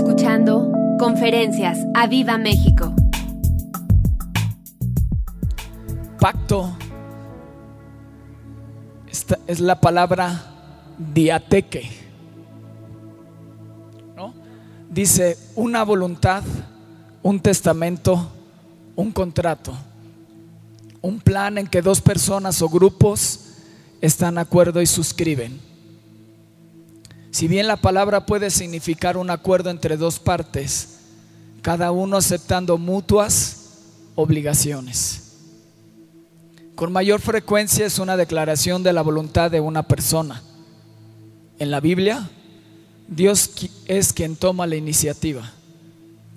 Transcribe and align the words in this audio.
escuchando 0.00 0.72
Conferencias 0.98 1.78
a 1.92 2.06
Viva 2.06 2.38
México. 2.38 2.94
Pacto. 6.18 6.74
Esta 9.10 9.38
es 9.46 9.60
la 9.60 9.78
palabra 9.78 10.40
diateque. 10.96 11.90
¿no? 14.16 14.32
Dice 14.88 15.36
una 15.54 15.84
voluntad, 15.84 16.44
un 17.22 17.38
testamento, 17.38 18.26
un 18.96 19.12
contrato, 19.12 19.74
un 21.02 21.20
plan 21.20 21.58
en 21.58 21.66
que 21.66 21.82
dos 21.82 22.00
personas 22.00 22.62
o 22.62 22.70
grupos 22.70 23.40
están 24.00 24.36
de 24.36 24.40
acuerdo 24.40 24.80
y 24.80 24.86
suscriben. 24.86 25.69
Si 27.30 27.46
bien 27.46 27.66
la 27.66 27.76
palabra 27.76 28.26
puede 28.26 28.50
significar 28.50 29.16
un 29.16 29.30
acuerdo 29.30 29.70
entre 29.70 29.96
dos 29.96 30.18
partes, 30.18 30.98
cada 31.62 31.92
uno 31.92 32.16
aceptando 32.16 32.76
mutuas 32.76 33.56
obligaciones. 34.14 35.22
Con 36.74 36.92
mayor 36.92 37.20
frecuencia 37.20 37.86
es 37.86 37.98
una 37.98 38.16
declaración 38.16 38.82
de 38.82 38.92
la 38.92 39.02
voluntad 39.02 39.50
de 39.50 39.60
una 39.60 39.82
persona. 39.82 40.42
En 41.58 41.70
la 41.70 41.80
Biblia, 41.80 42.28
Dios 43.06 43.50
es 43.86 44.12
quien 44.12 44.34
toma 44.34 44.66
la 44.66 44.76
iniciativa, 44.76 45.52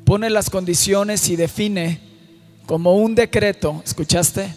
pone 0.04 0.30
las 0.30 0.50
condiciones 0.50 1.30
y 1.30 1.36
define 1.36 2.02
como 2.66 2.96
un 2.96 3.16
decreto, 3.16 3.82
¿escuchaste? 3.86 4.54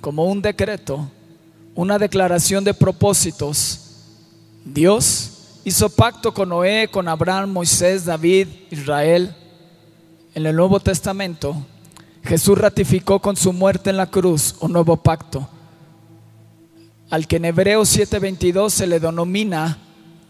Como 0.00 0.26
un 0.26 0.42
decreto, 0.42 1.10
una 1.74 1.98
declaración 1.98 2.62
de 2.62 2.74
propósitos. 2.74 3.80
Dios 4.64 5.35
hizo 5.66 5.88
pacto 5.88 6.32
con 6.32 6.50
Noé, 6.50 6.88
con 6.88 7.08
Abraham, 7.08 7.50
Moisés, 7.50 8.04
David, 8.04 8.46
Israel. 8.70 9.34
En 10.32 10.46
el 10.46 10.54
Nuevo 10.54 10.78
Testamento, 10.78 11.56
Jesús 12.22 12.56
ratificó 12.56 13.18
con 13.18 13.36
su 13.36 13.52
muerte 13.52 13.90
en 13.90 13.96
la 13.96 14.06
cruz 14.06 14.54
un 14.60 14.72
nuevo 14.72 14.96
pacto, 14.96 15.48
al 17.10 17.26
que 17.26 17.36
en 17.36 17.46
Hebreos 17.46 17.88
7:22 17.88 18.70
se 18.72 18.86
le 18.86 19.00
denomina 19.00 19.78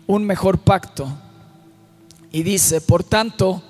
un 0.06 0.24
mejor 0.24 0.56
pacto. 0.56 1.06
Y 2.32 2.42
dice, 2.42 2.80
por 2.80 3.04
tanto, 3.04 3.62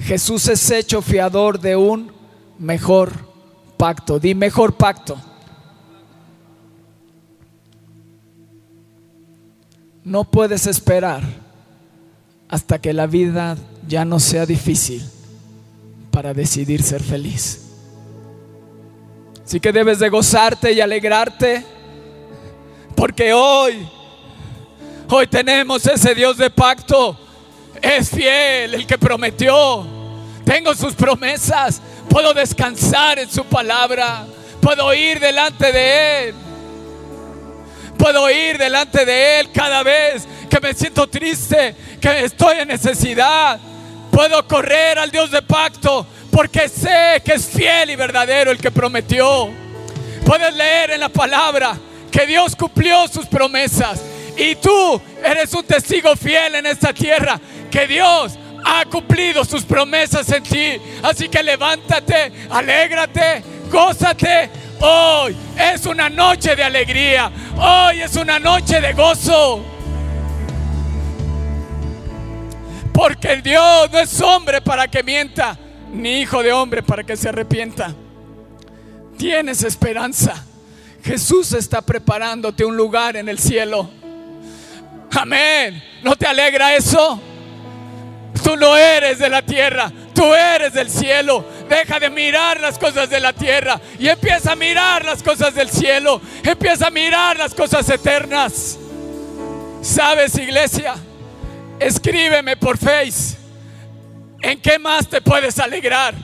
Jesús 0.00 0.48
es 0.48 0.68
hecho 0.72 1.00
fiador 1.00 1.60
de 1.60 1.76
un 1.76 2.10
mejor 2.58 3.12
pacto. 3.76 4.18
Di 4.18 4.34
mejor 4.34 4.74
pacto. 4.74 5.16
No 10.04 10.24
puedes 10.24 10.66
esperar 10.66 11.22
hasta 12.48 12.78
que 12.78 12.92
la 12.92 13.06
vida 13.06 13.56
ya 13.88 14.04
no 14.04 14.20
sea 14.20 14.44
difícil 14.44 15.02
para 16.10 16.34
decidir 16.34 16.82
ser 16.82 17.02
feliz. 17.02 17.62
Así 19.44 19.60
que 19.60 19.72
debes 19.72 19.98
de 19.98 20.08
gozarte 20.10 20.72
y 20.72 20.80
alegrarte 20.80 21.64
porque 22.94 23.32
hoy, 23.32 23.86
hoy 25.08 25.26
tenemos 25.26 25.86
ese 25.86 26.14
Dios 26.14 26.36
de 26.36 26.50
pacto. 26.50 27.18
Es 27.80 28.10
fiel 28.10 28.74
el 28.74 28.86
que 28.86 28.98
prometió. 28.98 29.86
Tengo 30.44 30.74
sus 30.74 30.94
promesas. 30.94 31.80
Puedo 32.08 32.32
descansar 32.32 33.18
en 33.18 33.30
su 33.30 33.44
palabra. 33.44 34.26
Puedo 34.60 34.94
ir 34.94 35.18
delante 35.18 35.72
de 35.72 36.28
Él. 36.28 36.34
Puedo 37.98 38.30
ir 38.30 38.58
delante 38.58 39.04
de 39.04 39.40
Él 39.40 39.50
cada 39.52 39.82
vez 39.82 40.26
que 40.50 40.60
me 40.60 40.74
siento 40.74 41.08
triste, 41.08 41.74
que 42.00 42.24
estoy 42.24 42.58
en 42.58 42.68
necesidad. 42.68 43.58
Puedo 44.10 44.46
correr 44.46 44.98
al 44.98 45.10
Dios 45.10 45.30
de 45.30 45.42
pacto 45.42 46.06
porque 46.30 46.68
sé 46.68 47.22
que 47.24 47.34
es 47.34 47.46
fiel 47.46 47.90
y 47.90 47.96
verdadero 47.96 48.50
el 48.50 48.58
que 48.58 48.70
prometió. 48.70 49.50
Puedes 50.24 50.54
leer 50.54 50.90
en 50.92 51.00
la 51.00 51.08
palabra 51.08 51.76
que 52.10 52.26
Dios 52.26 52.56
cumplió 52.56 53.08
sus 53.08 53.26
promesas 53.26 54.00
y 54.36 54.54
tú 54.56 55.00
eres 55.24 55.52
un 55.54 55.64
testigo 55.64 56.16
fiel 56.16 56.56
en 56.56 56.66
esta 56.66 56.92
tierra 56.92 57.40
que 57.70 57.86
Dios 57.86 58.38
ha 58.64 58.84
cumplido 58.86 59.44
sus 59.44 59.64
promesas 59.64 60.30
en 60.32 60.42
ti. 60.42 60.80
Así 61.02 61.28
que 61.28 61.42
levántate, 61.42 62.32
alégrate, 62.50 63.42
gózate. 63.70 64.50
Hoy 64.80 65.36
es 65.58 65.86
una 65.86 66.08
noche 66.08 66.56
de 66.56 66.64
alegría. 66.64 67.30
Hoy 67.56 68.00
es 68.00 68.16
una 68.16 68.38
noche 68.38 68.80
de 68.80 68.92
gozo. 68.92 69.64
Porque 72.92 73.36
Dios 73.42 73.90
no 73.90 73.98
es 73.98 74.20
hombre 74.20 74.60
para 74.60 74.88
que 74.88 75.02
mienta, 75.02 75.58
ni 75.92 76.20
hijo 76.20 76.42
de 76.42 76.52
hombre 76.52 76.82
para 76.82 77.02
que 77.04 77.16
se 77.16 77.28
arrepienta. 77.28 77.94
Tienes 79.16 79.62
esperanza. 79.62 80.44
Jesús 81.02 81.52
está 81.52 81.82
preparándote 81.82 82.64
un 82.64 82.76
lugar 82.76 83.16
en 83.16 83.28
el 83.28 83.38
cielo. 83.38 83.90
Amén. 85.12 85.82
¿No 86.02 86.16
te 86.16 86.26
alegra 86.26 86.74
eso? 86.74 87.20
Tú 88.42 88.56
no 88.56 88.76
eres 88.76 89.18
de 89.18 89.28
la 89.28 89.42
tierra, 89.42 89.90
tú 90.14 90.34
eres 90.34 90.72
del 90.72 90.90
cielo. 90.90 91.44
Deja 91.68 91.98
de 91.98 92.10
mirar 92.10 92.60
las 92.60 92.78
cosas 92.78 93.08
de 93.08 93.20
la 93.20 93.32
tierra 93.32 93.80
y 93.98 94.08
empieza 94.08 94.52
a 94.52 94.56
mirar 94.56 95.04
las 95.04 95.22
cosas 95.22 95.54
del 95.54 95.70
cielo. 95.70 96.20
Empieza 96.42 96.88
a 96.88 96.90
mirar 96.90 97.38
las 97.38 97.54
cosas 97.54 97.88
eternas. 97.88 98.78
¿Sabes, 99.80 100.36
iglesia? 100.36 100.94
Escríbeme 101.78 102.56
por 102.56 102.78
Face. 102.78 103.36
¿En 104.42 104.60
qué 104.60 104.78
más 104.78 105.08
te 105.08 105.20
puedes 105.20 105.58
alegrar? 105.58 106.14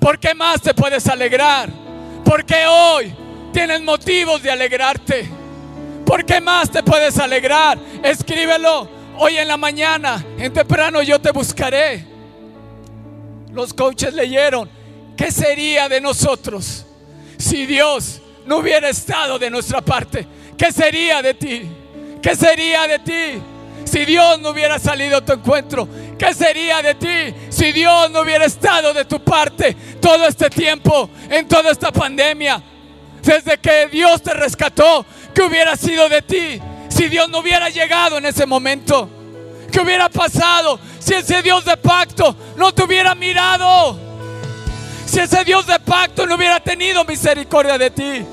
¿Por 0.00 0.18
qué 0.18 0.34
más 0.34 0.62
te 0.62 0.72
puedes 0.72 1.06
alegrar? 1.08 1.68
Porque 2.24 2.66
hoy 2.66 3.14
tienes 3.52 3.82
motivos 3.82 4.42
de 4.42 4.50
alegrarte. 4.50 5.28
¿Por 6.06 6.24
qué 6.24 6.40
más 6.40 6.70
te 6.70 6.82
puedes 6.82 7.18
alegrar? 7.18 7.78
Escríbelo 8.02 8.88
hoy 9.18 9.36
en 9.36 9.48
la 9.48 9.56
mañana, 9.56 10.24
en 10.38 10.52
temprano 10.52 11.02
yo 11.02 11.20
te 11.20 11.32
buscaré. 11.32 12.17
Los 13.52 13.72
coaches 13.72 14.12
leyeron, 14.14 14.68
¿qué 15.16 15.32
sería 15.32 15.88
de 15.88 16.00
nosotros 16.00 16.84
si 17.38 17.66
Dios 17.66 18.20
no 18.46 18.58
hubiera 18.58 18.88
estado 18.88 19.38
de 19.38 19.50
nuestra 19.50 19.80
parte? 19.80 20.26
¿Qué 20.56 20.70
sería 20.72 21.22
de 21.22 21.34
ti? 21.34 21.62
¿Qué 22.22 22.34
sería 22.36 22.86
de 22.86 22.98
ti 22.98 23.42
si 23.84 24.04
Dios 24.04 24.40
no 24.40 24.50
hubiera 24.50 24.78
salido 24.78 25.18
a 25.18 25.24
tu 25.24 25.32
encuentro? 25.32 25.88
¿Qué 26.18 26.34
sería 26.34 26.82
de 26.82 26.94
ti 26.94 27.34
si 27.48 27.72
Dios 27.72 28.10
no 28.10 28.20
hubiera 28.20 28.44
estado 28.44 28.92
de 28.92 29.04
tu 29.04 29.22
parte 29.22 29.74
todo 30.00 30.26
este 30.26 30.50
tiempo, 30.50 31.08
en 31.30 31.48
toda 31.48 31.70
esta 31.70 31.90
pandemia? 31.90 32.62
Desde 33.22 33.58
que 33.58 33.86
Dios 33.88 34.22
te 34.22 34.34
rescató, 34.34 35.06
¿qué 35.34 35.42
hubiera 35.42 35.76
sido 35.76 36.08
de 36.08 36.22
ti 36.22 36.60
si 36.88 37.08
Dios 37.08 37.28
no 37.28 37.38
hubiera 37.38 37.70
llegado 37.70 38.18
en 38.18 38.26
ese 38.26 38.46
momento? 38.46 39.17
¿Qué 39.70 39.80
hubiera 39.80 40.08
pasado 40.08 40.78
si 40.98 41.14
ese 41.14 41.42
Dios 41.42 41.64
de 41.64 41.76
pacto 41.76 42.34
no 42.56 42.72
te 42.72 42.84
hubiera 42.84 43.14
mirado? 43.14 43.98
Si 45.06 45.20
ese 45.20 45.44
Dios 45.44 45.66
de 45.66 45.78
pacto 45.80 46.26
no 46.26 46.36
hubiera 46.36 46.60
tenido 46.60 47.04
misericordia 47.04 47.78
de 47.78 47.90
ti. 47.90 48.26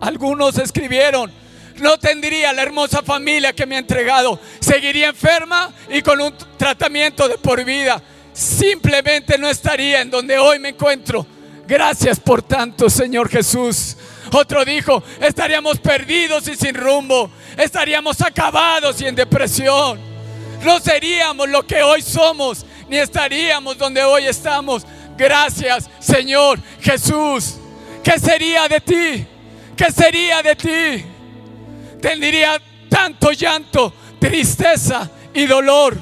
Algunos 0.00 0.58
escribieron, 0.58 1.30
no 1.76 1.98
tendría 1.98 2.52
la 2.52 2.62
hermosa 2.62 3.02
familia 3.02 3.52
que 3.52 3.66
me 3.66 3.76
ha 3.76 3.78
entregado. 3.78 4.38
Seguiría 4.60 5.08
enferma 5.08 5.70
y 5.90 6.02
con 6.02 6.20
un 6.20 6.34
tratamiento 6.56 7.28
de 7.28 7.38
por 7.38 7.62
vida. 7.64 8.02
Simplemente 8.32 9.38
no 9.38 9.48
estaría 9.48 10.00
en 10.00 10.10
donde 10.10 10.38
hoy 10.38 10.58
me 10.58 10.70
encuentro. 10.70 11.26
Gracias 11.66 12.18
por 12.18 12.42
tanto, 12.42 12.90
Señor 12.90 13.28
Jesús. 13.28 13.96
Otro 14.32 14.64
dijo, 14.64 15.02
estaríamos 15.20 15.78
perdidos 15.78 16.48
y 16.48 16.56
sin 16.56 16.74
rumbo. 16.74 17.30
Estaríamos 17.56 18.20
acabados 18.22 19.00
y 19.02 19.06
en 19.06 19.14
depresión. 19.14 20.00
No 20.64 20.80
seríamos 20.80 21.48
lo 21.50 21.66
que 21.66 21.82
hoy 21.82 22.00
somos, 22.00 22.64
ni 22.88 22.96
estaríamos 22.96 23.76
donde 23.76 24.02
hoy 24.02 24.26
estamos. 24.26 24.86
Gracias, 25.18 25.90
Señor 26.00 26.58
Jesús. 26.80 27.56
¿Qué 28.02 28.18
sería 28.18 28.68
de 28.68 28.80
ti? 28.80 29.26
¿Qué 29.76 29.92
sería 29.92 30.42
de 30.42 30.56
ti? 30.56 31.04
Tendría 32.00 32.60
tanto 32.88 33.32
llanto, 33.32 33.92
tristeza 34.18 35.10
y 35.34 35.44
dolor. 35.44 35.98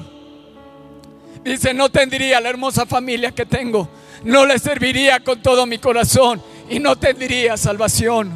Dice, 1.43 1.75
no 1.75 1.89
tendría 1.89 2.41
la 2.41 2.49
hermosa 2.49 2.87
familia 2.87 3.33
que 3.33 3.45
tengo. 3.45 3.89
No 4.23 4.47
le 4.47 4.59
serviría 4.59 5.19
con 5.21 5.43
todo 5.43 5.67
mi 5.67 5.79
corazón 5.79 6.41
y 6.71 6.79
no 6.79 6.97
tendría 6.97 7.57
salvación. 7.57 8.31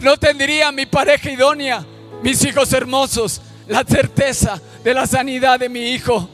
No 0.00 0.16
tendría 0.16 0.72
mi 0.72 0.86
pareja 0.86 1.30
idónea, 1.30 1.84
mis 2.22 2.42
hijos 2.44 2.72
hermosos, 2.72 3.42
la 3.66 3.82
certeza 3.82 4.60
de 4.84 4.94
la 4.94 5.06
sanidad 5.06 5.58
de 5.58 5.68
mi 5.68 5.90
hijo. 5.90 6.30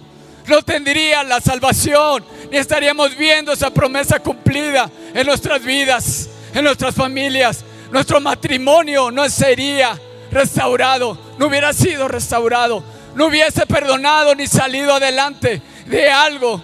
No 0.47 0.63
tendría 0.63 1.23
la 1.23 1.41
salvación, 1.41 2.25
ni 2.51 2.59
estaríamos 2.59 3.17
viendo 3.17 3.53
esa 3.53 3.73
promesa 3.73 4.21
cumplida 4.21 4.91
en 5.15 5.27
nuestras 5.27 5.65
vidas, 5.65 6.29
en 6.55 6.65
nuestras 6.65 6.95
familias. 6.95 7.65
Nuestro 7.91 8.21
matrimonio 8.21 9.11
no 9.11 9.29
sería 9.31 9.99
restaurado, 10.31 11.17
no 11.39 11.47
hubiera 11.47 11.73
sido 11.73 12.07
restaurado, 12.07 12.85
no 13.15 13.27
hubiese 13.27 13.67
perdonado 13.67 14.35
ni 14.35 14.47
salido 14.47 14.95
adelante 14.95 15.63
de 15.87 16.11
algo 16.11 16.61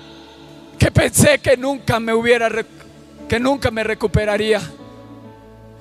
que 0.79 0.91
pensé 0.91 1.39
que 1.39 1.57
nunca 1.57 1.99
me 2.01 2.13
hubiera 2.13 2.49
que 3.29 3.39
nunca 3.39 3.71
me 3.71 3.85
recuperaría. 3.85 4.61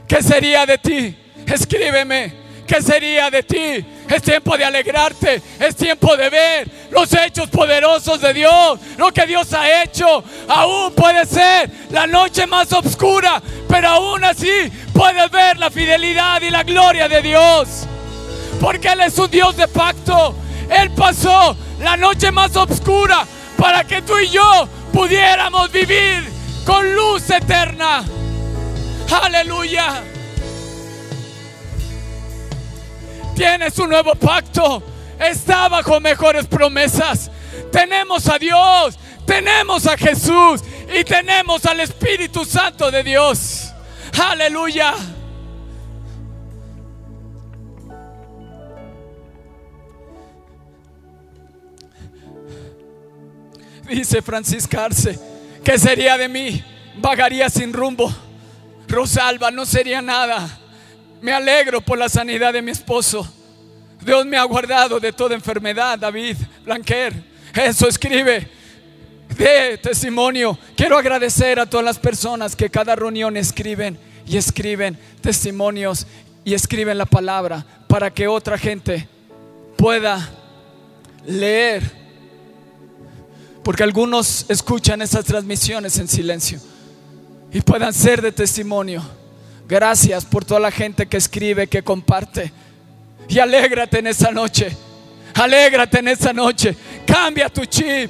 ¿Qué 0.08 0.22
sería 0.22 0.66
de 0.66 0.78
ti? 0.78 1.18
Escríbeme. 1.46 2.48
¿Qué 2.68 2.82
sería 2.82 3.30
de 3.32 3.44
ti? 3.44 3.86
Es 4.10 4.22
tiempo 4.22 4.58
de 4.58 4.66
alegrarte, 4.66 5.42
es 5.58 5.74
tiempo 5.74 6.18
de 6.18 6.30
ver 6.30 6.70
los 6.92 7.12
hechos 7.14 7.50
poderosos 7.50 8.20
de 8.20 8.34
Dios, 8.34 8.80
lo 8.98 9.14
que 9.14 9.26
Dios 9.26 9.54
ha 9.54 9.84
hecho. 9.84 10.22
Aún 10.50 10.94
puede 10.94 11.26
ser 11.26 11.72
la 11.92 12.06
noche 12.06 12.46
más 12.46 12.72
oscura, 12.74 13.42
pero 13.70 13.88
aún 13.88 14.24
así 14.26 14.70
puedes 14.94 15.32
ver 15.32 15.58
la 15.58 15.72
fidelidad 15.72 16.42
y 16.42 16.50
la 16.50 16.64
gloria 16.64 17.08
de 17.08 17.22
Dios. 17.22 17.88
Porque 18.60 18.90
Él 18.90 19.00
es 19.00 19.18
un 19.18 19.32
Dios 19.32 19.56
de 19.56 19.70
pacto. 19.70 20.36
Él 20.70 20.92
pasó 20.92 21.56
la 21.80 21.96
noche 21.96 22.32
más 22.32 22.54
oscura 22.58 23.26
para 23.56 23.86
que 23.86 24.02
tú 24.02 24.18
y 24.20 24.28
yo 24.28 24.68
pudiéramos 24.92 25.72
vivir 25.72 26.37
con 26.68 26.94
luz 26.94 27.30
eterna. 27.30 28.04
Aleluya. 29.24 30.04
Tienes 33.34 33.80
un 33.80 33.90
nuevo 33.90 34.14
pacto. 34.16 34.84
Está 35.18 35.70
bajo 35.70 36.02
mejores 36.02 36.46
promesas. 36.46 37.32
Tenemos 37.72 38.28
a 38.28 38.38
Dios, 38.38 39.00
tenemos 39.26 39.88
a 39.88 39.96
Jesús 39.98 40.62
y 40.94 41.06
tenemos 41.06 41.66
al 41.66 41.80
Espíritu 41.80 42.44
Santo 42.44 42.92
de 42.92 43.02
Dios. 43.02 43.70
Aleluya. 44.22 44.94
Dice 53.88 54.22
Francisca 54.22 54.84
Arce, 54.84 55.18
¿qué 55.68 55.78
sería 55.78 56.18
de 56.18 56.30
mí? 56.30 56.64
Vagaría 56.96 57.50
sin 57.50 57.74
rumbo. 57.74 58.10
Rosalba, 58.88 59.52
no 59.52 59.66
sería 59.66 60.02
nada. 60.02 60.48
Me 61.22 61.34
alegro 61.34 61.82
por 61.82 61.98
la 61.98 62.08
sanidad 62.08 62.54
de 62.54 62.62
mi 62.62 62.72
esposo. 62.72 63.28
Dios 64.00 64.26
me 64.26 64.38
ha 64.38 64.46
guardado 64.46 64.98
de 64.98 65.12
toda 65.12 65.36
enfermedad, 65.36 66.00
David 66.00 66.38
Blanquer. 66.64 67.14
Eso 67.54 67.90
escribe 67.90 68.48
de 69.38 69.78
testimonio. 69.80 70.58
Quiero 70.78 70.98
agradecer 70.98 71.60
a 71.60 71.66
todas 71.66 71.86
las 71.86 72.00
personas 72.00 72.56
que 72.56 72.70
cada 72.70 72.96
reunión 72.96 73.36
escriben 73.36 74.00
y 74.26 74.38
escriben 74.38 74.98
testimonios 75.20 76.08
y 76.46 76.54
escriben 76.54 76.98
la 76.98 77.06
palabra 77.06 77.66
para 77.90 78.14
que 78.14 78.30
otra 78.30 78.58
gente 78.58 79.06
pueda 79.76 80.30
leer. 81.26 81.97
Porque 83.68 83.84
algunos 83.84 84.46
escuchan 84.48 85.02
esas 85.02 85.26
transmisiones 85.26 85.98
en 85.98 86.08
silencio 86.08 86.58
y 87.52 87.60
puedan 87.60 87.94
ser 87.94 88.22
de 88.22 88.32
testimonio. 88.32 89.04
Gracias 89.68 90.24
por 90.24 90.46
toda 90.46 90.62
la 90.62 90.72
gente 90.72 91.06
que 91.06 91.18
escribe, 91.18 91.68
que 91.68 91.84
comparte. 91.84 92.54
Y 93.28 93.40
alégrate 93.40 94.00
en 94.00 94.08
esa 94.08 94.32
noche. 94.32 94.70
Alégrate 95.34 96.00
en 96.00 96.08
esa 96.08 96.32
noche. 96.32 96.78
Cambia 97.06 97.50
tu 97.50 97.66
chip. 97.66 98.10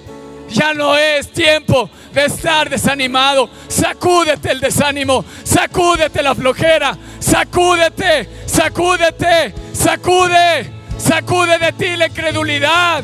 Ya 0.51 0.75
no 0.75 0.95
es 0.95 1.31
tiempo 1.31 1.89
de 2.13 2.25
estar 2.25 2.69
desanimado. 2.69 3.49
Sacúdete 3.67 4.51
el 4.51 4.59
desánimo. 4.59 5.25
Sacúdete 5.43 6.21
la 6.21 6.35
flojera. 6.35 6.95
Sacúdete. 7.17 8.29
Sacúdete. 8.45 9.55
Sacude. 9.73 10.69
Sacude 10.99 11.57
de 11.57 11.73
ti 11.73 11.95
la 11.95 12.05
incredulidad. 12.05 13.03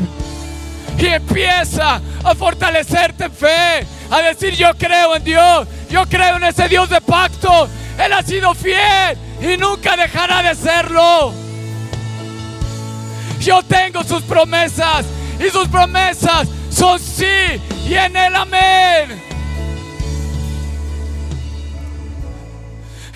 Y 0.98 1.08
empieza 1.08 2.02
a 2.24 2.36
fortalecerte 2.36 3.26
en 3.26 3.32
fe. 3.32 3.86
A 4.10 4.22
decir 4.22 4.56
yo 4.56 4.74
creo 4.78 5.16
en 5.16 5.24
Dios. 5.24 5.68
Yo 5.90 6.08
creo 6.08 6.38
en 6.38 6.44
ese 6.46 6.68
Dios 6.70 6.90
de 6.90 7.02
pacto. 7.02 7.68
Él 7.98 8.14
ha 8.14 8.24
sido 8.24 8.54
fiel 8.54 9.18
y 9.42 9.58
nunca 9.58 9.96
dejará 9.96 10.42
de 10.42 10.56
serlo. 10.56 11.34
Yo 13.40 13.62
tengo 13.64 14.04
sus 14.04 14.24
promesas 14.24 15.06
y 15.40 15.50
sus 15.50 15.68
promesas 15.68 16.48
son 16.70 17.00
sí 17.00 17.62
y 17.86 17.94
en 17.94 18.16
el 18.16 18.36
amén. 18.36 19.22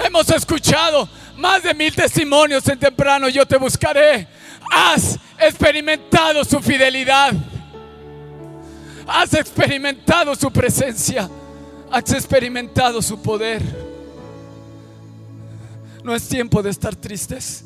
Hemos 0.05 0.29
escuchado 0.29 1.09
más 1.37 1.63
de 1.63 1.73
mil 1.73 1.95
testimonios 1.95 2.67
en 2.67 2.77
temprano. 2.77 3.29
Yo 3.29 3.45
te 3.45 3.57
buscaré. 3.57 4.27
Has 4.71 5.17
experimentado 5.39 6.43
su 6.43 6.59
fidelidad. 6.59 7.33
Has 9.07 9.33
experimentado 9.33 10.35
su 10.35 10.51
presencia. 10.51 11.29
Has 11.89 12.11
experimentado 12.11 13.01
su 13.01 13.21
poder. 13.21 13.61
No 16.03 16.13
es 16.13 16.27
tiempo 16.27 16.61
de 16.61 16.69
estar 16.69 16.95
tristes. 16.95 17.63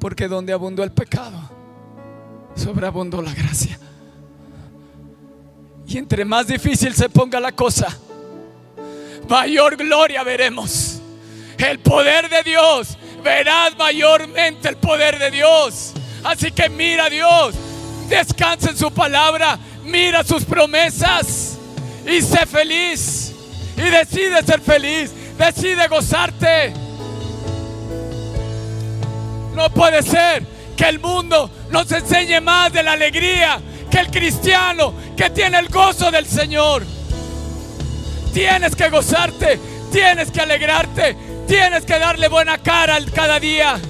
Porque 0.00 0.28
donde 0.28 0.52
abundó 0.52 0.82
el 0.84 0.92
pecado, 0.92 1.38
sobreabundó 2.54 3.22
la 3.22 3.32
gracia. 3.32 3.78
Y 5.86 5.98
entre 5.98 6.24
más 6.24 6.48
difícil 6.48 6.94
se 6.94 7.08
ponga 7.08 7.38
la 7.40 7.52
cosa, 7.52 7.96
mayor 9.28 9.76
gloria 9.76 10.22
veremos. 10.24 11.00
El 11.58 11.78
poder 11.78 12.28
de 12.28 12.42
Dios, 12.42 12.98
verás 13.22 13.76
mayormente 13.78 14.68
el 14.68 14.76
poder 14.76 15.18
de 15.18 15.30
Dios. 15.30 15.92
Así 16.24 16.50
que 16.50 16.68
mira 16.68 17.06
a 17.06 17.10
Dios, 17.10 17.54
descansa 18.06 18.70
en 18.70 18.76
su 18.76 18.90
palabra, 18.92 19.58
mira 19.84 20.24
sus 20.24 20.44
promesas 20.44 21.56
y 22.06 22.22
sé 22.22 22.46
feliz. 22.46 23.32
Y 23.76 23.82
decide 23.82 24.42
ser 24.42 24.60
feliz. 24.60 25.12
Decide 25.36 25.86
gozarte. 25.88 26.72
No 29.54 29.70
puede 29.70 30.02
ser 30.02 30.46
que 30.76 30.84
el 30.84 30.98
mundo 30.98 31.50
nos 31.70 31.90
enseñe 31.90 32.40
más 32.40 32.72
de 32.72 32.82
la 32.82 32.92
alegría 32.92 33.60
que 33.90 33.98
el 33.98 34.10
cristiano 34.10 34.94
que 35.16 35.30
tiene 35.30 35.58
el 35.58 35.68
gozo 35.68 36.10
del 36.10 36.26
Señor. 36.26 36.84
Tienes 38.32 38.76
que 38.76 38.90
gozarte, 38.90 39.58
tienes 39.90 40.30
que 40.30 40.40
alegrarte, 40.40 41.16
tienes 41.46 41.84
que 41.84 41.98
darle 41.98 42.28
buena 42.28 42.58
cara 42.58 42.98
cada 43.14 43.40
día. 43.40 43.80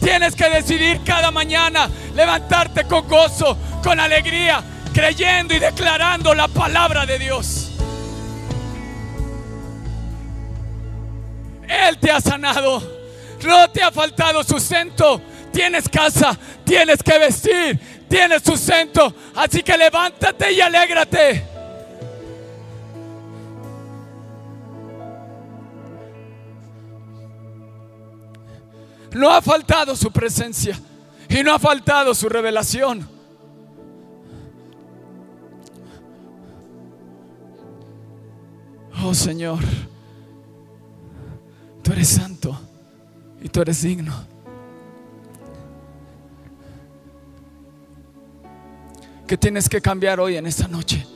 Tienes 0.00 0.34
que 0.34 0.48
decidir 0.48 1.02
cada 1.04 1.30
mañana 1.30 1.88
levantarte 2.14 2.84
con 2.84 3.06
gozo, 3.06 3.56
con 3.82 4.00
alegría, 4.00 4.62
creyendo 4.92 5.54
y 5.54 5.58
declarando 5.58 6.34
la 6.34 6.48
palabra 6.48 7.04
de 7.06 7.18
Dios. 7.18 7.72
Él 11.68 11.98
te 11.98 12.10
ha 12.10 12.20
sanado. 12.20 12.82
No 13.44 13.70
te 13.70 13.82
ha 13.82 13.90
faltado 13.90 14.42
sustento. 14.42 15.20
Tienes 15.52 15.88
casa, 15.88 16.38
tienes 16.64 17.02
que 17.02 17.18
vestir, 17.18 18.06
tienes 18.08 18.42
sustento. 18.42 19.14
Así 19.34 19.62
que 19.62 19.76
levántate 19.76 20.52
y 20.52 20.60
alégrate. 20.60 21.59
No 29.12 29.30
ha 29.30 29.42
faltado 29.42 29.96
su 29.96 30.10
presencia 30.10 30.78
y 31.28 31.42
no 31.42 31.54
ha 31.54 31.58
faltado 31.58 32.14
su 32.14 32.28
revelación. 32.28 33.08
Oh 39.02 39.14
Señor 39.14 39.60
eres 41.92 42.08
santo 42.08 42.58
y 43.42 43.48
tú 43.48 43.60
eres 43.62 43.82
digno. 43.82 44.14
¿Qué 49.26 49.36
tienes 49.36 49.68
que 49.68 49.80
cambiar 49.80 50.18
hoy 50.18 50.36
en 50.36 50.46
esta 50.46 50.66
noche? 50.66 51.06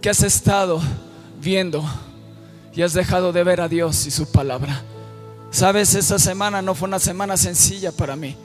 ¿Qué 0.00 0.10
has 0.10 0.22
estado 0.22 0.80
viendo 1.40 1.84
y 2.72 2.82
has 2.82 2.92
dejado 2.92 3.32
de 3.32 3.42
ver 3.42 3.60
a 3.60 3.68
Dios 3.68 4.06
y 4.06 4.10
su 4.10 4.30
palabra? 4.30 4.82
Sabes, 5.50 5.94
esa 5.94 6.18
semana 6.18 6.60
no 6.62 6.74
fue 6.74 6.88
una 6.88 6.98
semana 6.98 7.36
sencilla 7.36 7.90
para 7.90 8.16
mí. 8.16 8.36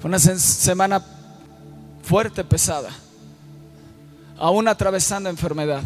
Fue 0.00 0.08
una 0.08 0.18
semana 0.18 1.02
fuerte, 2.02 2.44
pesada, 2.44 2.90
aún 4.38 4.68
atravesando 4.68 5.28
enfermedad. 5.28 5.82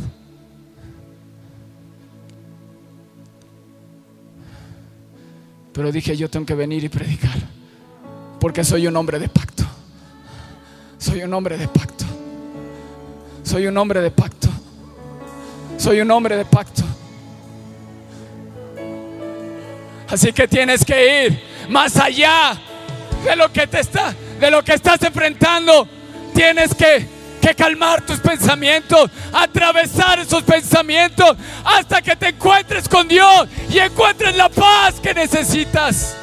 Pero 5.73 5.91
dije, 5.91 6.17
yo 6.17 6.29
tengo 6.29 6.45
que 6.45 6.55
venir 6.55 6.85
y 6.85 6.89
predicar. 6.89 7.37
Porque 8.39 8.63
soy 8.65 8.87
un 8.87 8.97
hombre 8.97 9.19
de 9.19 9.29
pacto. 9.29 9.65
Soy 10.99 11.23
un 11.23 11.33
hombre 11.33 11.57
de 11.57 11.69
pacto. 11.69 12.05
Soy 13.43 13.67
un 13.67 13.77
hombre 13.79 14.01
de 14.01 14.11
pacto. 14.11 14.49
Soy 15.79 16.01
un 16.01 16.11
hombre 16.11 16.37
de 16.37 16.45
pacto. 16.45 16.92
Así 20.13 20.31
que 20.31 20.47
tienes 20.47 20.85
que 20.85 21.25
ir 21.25 21.43
más 21.71 21.97
allá 21.97 22.55
de 23.25 23.35
lo 23.35 23.51
que 23.51 23.67
te 23.67 23.81
está, 23.81 24.15
de 24.39 24.51
lo 24.51 24.63
que 24.63 24.75
estás 24.75 25.03
enfrentando. 25.03 25.89
Tienes 26.35 26.75
que, 26.75 27.07
que 27.41 27.55
calmar 27.55 28.05
tus 28.05 28.21
pensamientos, 28.21 29.11
atravesar 29.33 30.19
esos 30.19 30.43
pensamientos 30.43 31.35
hasta 31.65 32.03
que 32.03 32.15
te 32.15 32.29
encuentres 32.29 32.91
con 32.91 33.09
Dios 33.09 33.49
y 33.71 33.79
encuentres 33.79 34.37
la 34.37 34.51
paz 34.51 35.01
que 35.01 35.15
necesitas. 35.15 36.15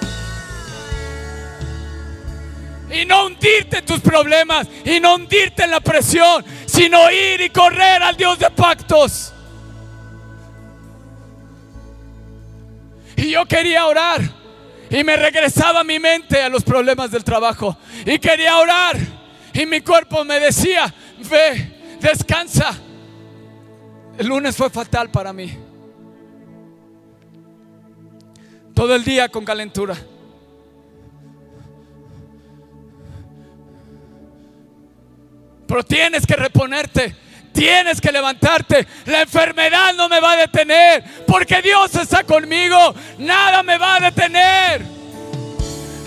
Y 2.91 3.05
no 3.05 3.25
hundirte 3.25 3.79
en 3.79 3.86
tus 3.88 4.01
problemas 4.01 4.67
y 4.86 5.00
no 5.00 5.15
hundirte 5.15 5.63
en 5.63 5.72
la 5.72 5.79
presión, 5.79 6.46
sino 6.67 7.10
ir 7.10 7.41
y 7.41 7.50
correr 7.50 8.03
al 8.03 8.15
Dios 8.15 8.38
de 8.38 8.51
pactos. 8.51 9.34
Yo 13.31 13.45
quería 13.45 13.86
orar. 13.86 14.21
Y 14.89 15.03
me 15.03 15.15
regresaba 15.15 15.83
mi 15.83 16.00
mente 16.00 16.41
a 16.41 16.50
los 16.50 16.63
problemas 16.63 17.12
del 17.12 17.24
trabajo. 17.24 17.77
Y 18.05 18.17
quería 18.17 18.57
orar. 18.57 18.98
Y 19.53 19.65
mi 19.65 19.81
cuerpo 19.81 20.24
me 20.25 20.39
decía, 20.39 20.93
ve, 21.29 21.98
descansa. 22.00 22.75
El 24.17 24.27
lunes 24.27 24.55
fue 24.55 24.69
fatal 24.69 25.09
para 25.09 25.31
mí. 25.31 25.57
Todo 28.74 28.95
el 28.95 29.03
día 29.03 29.29
con 29.29 29.45
calentura. 29.45 29.95
Pero 35.67 35.83
tienes 35.83 36.25
que 36.25 36.36
reponerte. 36.36 37.15
Tienes 37.59 37.99
que 37.99 38.09
levantarte. 38.09 38.87
La 39.05 39.23
enfermedad 39.23 39.93
no 39.93 40.07
me 40.07 40.21
va 40.21 40.31
a 40.31 40.37
detener. 40.37 41.03
Porque 41.27 41.61
Dios 41.61 41.93
está 41.93 42.23
conmigo. 42.23 42.95
Nada 43.17 43.63
me 43.63 43.77
va 43.77 43.97
a 43.97 43.99
detener. 43.99 44.81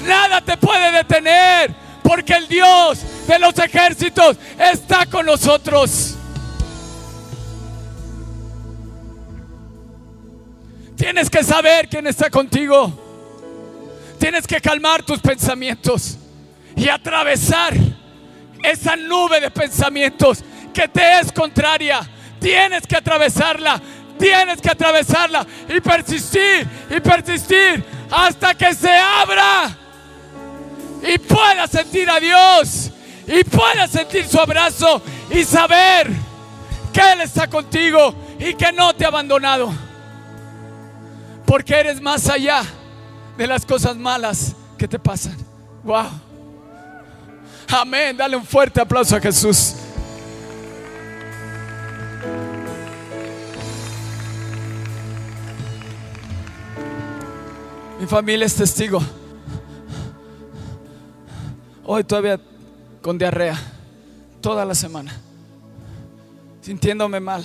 Nada 0.02 0.40
te 0.40 0.56
puede 0.56 0.90
detener. 0.90 1.75
Porque 2.02 2.32
el 2.32 2.49
Dios 2.49 3.00
de 3.26 3.38
los 3.38 3.59
ejércitos 3.59 4.38
está 4.59 5.04
con 5.04 5.26
nosotros. 5.26 6.16
Tienes 10.97 11.28
que 11.28 11.44
saber 11.44 11.87
quién 11.87 12.06
está 12.06 12.30
contigo. 12.30 12.99
Tienes 14.18 14.47
que 14.47 14.59
calmar 14.59 15.02
tus 15.02 15.21
pensamientos 15.21 16.16
y 16.76 16.88
atravesar 16.88 17.75
esa 18.62 18.97
nube 18.97 19.38
de 19.38 19.50
pensamientos 19.50 20.42
que 20.73 20.88
te 20.88 21.21
es 21.21 21.33
contraria. 21.33 22.00
Tienes 22.41 22.87
que 22.87 22.97
atravesarla. 22.97 23.81
Tienes 24.19 24.61
que 24.61 24.71
atravesarla 24.71 25.47
y 25.69 25.81
persistir 25.81 26.69
y 26.91 27.00
persistir 27.00 27.85
hasta 28.11 28.55
que 28.55 28.73
se 28.75 28.93
abra 28.93 29.76
y 31.02 31.19
puedas 31.19 31.71
sentir 31.71 32.09
a 32.09 32.21
Dios 32.21 32.91
y 33.26 33.43
puedas 33.45 33.91
sentir 33.91 34.29
su 34.29 34.38
abrazo 34.38 35.02
y 35.31 35.43
saber 35.45 36.09
que 36.93 37.00
Él 37.12 37.23
está 37.23 37.49
contigo 37.49 38.14
y 38.38 38.55
que 38.55 38.71
no 38.73 38.95
te 38.95 39.05
ha 39.05 39.09
abandonado. 39.09 39.73
Porque 41.47 41.75
eres 41.75 42.00
más 42.00 42.29
allá 42.29 42.62
de 43.37 43.47
las 43.47 43.67
cosas 43.67 43.97
malas 43.97 44.55
que 44.79 44.87
te 44.87 44.99
pasan. 44.99 45.37
Wow. 45.83 46.11
Amén. 47.69 48.17
Dale 48.17 48.37
un 48.37 48.45
fuerte 48.45 48.81
aplauso 48.81 49.17
a 49.17 49.21
Jesús. 49.21 49.75
Mi 58.02 58.09
familia 58.09 58.47
es 58.47 58.56
testigo. 58.56 59.00
Hoy 61.85 62.02
todavía 62.02 62.40
con 63.00 63.16
diarrea, 63.16 63.56
toda 64.40 64.64
la 64.64 64.75
semana, 64.75 65.14
sintiéndome 66.62 67.21
mal. 67.21 67.44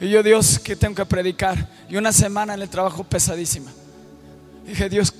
Y 0.00 0.08
yo, 0.08 0.22
Dios, 0.22 0.58
que 0.58 0.74
tengo 0.74 0.94
que 0.94 1.04
predicar. 1.04 1.68
Y 1.90 1.98
una 1.98 2.12
semana 2.12 2.54
en 2.54 2.62
el 2.62 2.70
trabajo 2.70 3.04
pesadísima. 3.04 3.70
Dije, 4.66 4.88
Dios, 4.88 5.12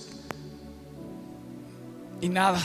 y 2.22 2.30
nada. 2.30 2.62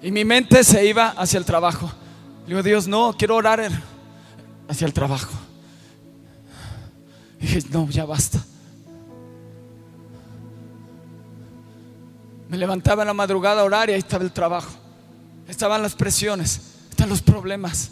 Y 0.00 0.12
mi 0.12 0.24
mente 0.24 0.62
se 0.62 0.86
iba 0.86 1.08
hacia 1.08 1.38
el 1.38 1.44
trabajo. 1.44 1.90
Digo, 2.46 2.62
Dios, 2.62 2.86
no, 2.86 3.16
quiero 3.18 3.34
orar 3.34 3.68
hacia 4.68 4.86
el 4.86 4.92
trabajo. 4.92 5.32
dije, 7.40 7.64
no, 7.70 7.90
ya 7.90 8.04
basta. 8.04 8.44
Me 12.54 12.58
levantaba 12.58 13.02
en 13.02 13.08
la 13.08 13.14
madrugada 13.14 13.62
a 13.62 13.64
orar 13.64 13.90
y 13.90 13.94
ahí 13.94 13.98
estaba 13.98 14.22
el 14.22 14.30
trabajo. 14.30 14.70
Estaban 15.48 15.82
las 15.82 15.96
presiones, 15.96 16.60
están 16.88 17.08
los 17.08 17.20
problemas. 17.20 17.90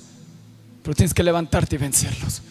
Pero 0.85 0.95
tienes 0.95 1.13
que 1.13 1.25
levantarte 1.25 1.75
y 1.75 1.79
vencerlos. 1.81 2.43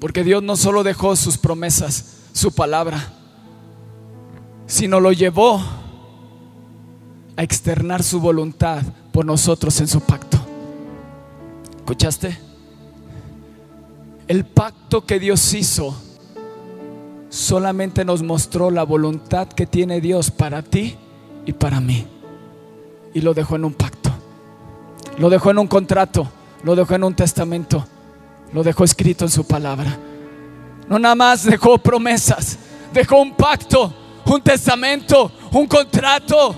Porque 0.00 0.24
Dios 0.24 0.42
no 0.42 0.56
solo 0.56 0.82
dejó 0.82 1.14
sus 1.14 1.38
promesas, 1.38 2.16
su 2.32 2.52
palabra, 2.52 3.12
sino 4.66 4.98
lo 4.98 5.12
llevó 5.12 5.62
a 7.36 7.42
externar 7.44 8.02
su 8.02 8.18
voluntad 8.18 8.82
por 9.12 9.24
nosotros 9.24 9.78
en 9.78 9.86
su 9.86 10.00
pacto. 10.00 10.44
¿Escuchaste? 11.76 12.53
El 14.26 14.46
pacto 14.46 15.04
que 15.04 15.20
Dios 15.20 15.52
hizo 15.52 15.94
solamente 17.28 18.04
nos 18.04 18.22
mostró 18.22 18.70
la 18.70 18.82
voluntad 18.82 19.48
que 19.48 19.66
tiene 19.66 20.00
Dios 20.00 20.30
para 20.30 20.62
ti 20.62 20.96
y 21.44 21.52
para 21.52 21.80
mí. 21.80 22.06
Y 23.12 23.20
lo 23.20 23.34
dejó 23.34 23.56
en 23.56 23.66
un 23.66 23.74
pacto. 23.74 24.10
Lo 25.18 25.28
dejó 25.28 25.50
en 25.50 25.58
un 25.58 25.66
contrato. 25.66 26.26
Lo 26.62 26.74
dejó 26.74 26.94
en 26.94 27.04
un 27.04 27.14
testamento. 27.14 27.84
Lo 28.52 28.62
dejó 28.62 28.84
escrito 28.84 29.26
en 29.26 29.30
su 29.30 29.46
palabra. 29.46 29.98
No 30.88 30.98
nada 30.98 31.14
más 31.14 31.44
dejó 31.44 31.76
promesas. 31.76 32.58
Dejó 32.94 33.20
un 33.20 33.34
pacto, 33.34 33.92
un 34.24 34.40
testamento, 34.40 35.30
un 35.52 35.66
contrato. 35.66 36.54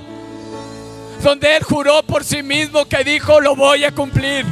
Donde 1.23 1.56
Él 1.56 1.64
juró 1.64 2.02
por 2.04 2.23
sí 2.23 2.42
mismo 2.42 2.85
que 2.85 3.02
dijo, 3.02 3.40
lo 3.40 3.56
voy 3.56 3.82
a 3.82 3.92
cumplir. 3.92 4.46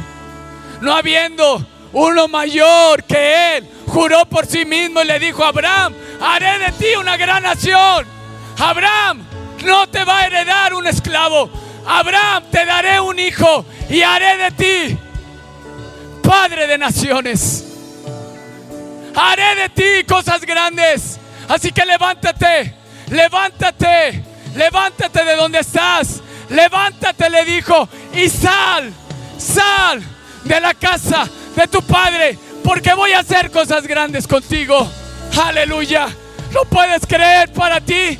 No 0.81 0.93
habiendo 0.93 1.65
uno 1.95 2.27
mayor 2.27 3.05
que 3.05 3.55
él, 3.57 3.69
juró 3.87 4.25
por 4.25 4.45
sí 4.45 4.65
mismo 4.65 5.01
y 5.01 5.05
le 5.05 5.17
dijo 5.17 5.45
a 5.45 5.47
Abraham, 5.47 5.93
haré 6.21 6.59
de 6.59 6.71
ti 6.73 6.87
una 6.99 7.15
gran 7.15 7.41
nación. 7.41 8.05
Abraham, 8.59 9.25
no 9.63 9.87
te 9.87 10.03
va 10.03 10.19
a 10.19 10.25
heredar 10.27 10.73
un 10.73 10.85
esclavo. 10.87 11.49
Abraham, 11.87 12.43
te 12.51 12.65
daré 12.65 12.99
un 12.99 13.17
hijo 13.17 13.65
y 13.89 14.01
haré 14.01 14.37
de 14.37 14.51
ti 14.51 14.97
padre 16.21 16.67
de 16.67 16.77
naciones. 16.77 17.63
Haré 19.15 19.55
de 19.55 19.69
ti 19.69 20.05
cosas 20.05 20.41
grandes. 20.41 21.17
Así 21.47 21.71
que 21.71 21.85
levántate, 21.85 22.73
levántate, 23.09 24.21
levántate 24.53 25.23
de 25.23 25.35
donde 25.37 25.59
estás. 25.59 26.21
Levántate, 26.49 27.29
le 27.29 27.45
dijo, 27.45 27.87
y 28.13 28.27
sal, 28.27 28.91
sal 29.37 30.03
de 30.43 30.59
la 30.59 30.73
casa 30.73 31.27
de 31.55 31.67
tu 31.67 31.81
Padre, 31.81 32.37
porque 32.63 32.93
voy 32.93 33.11
a 33.13 33.19
hacer 33.19 33.51
cosas 33.51 33.87
grandes 33.87 34.27
contigo. 34.27 34.89
Aleluya. 35.43 36.07
¿Lo 36.53 36.65
puedes 36.65 37.05
creer 37.05 37.51
para 37.51 37.81
ti? 37.81 38.17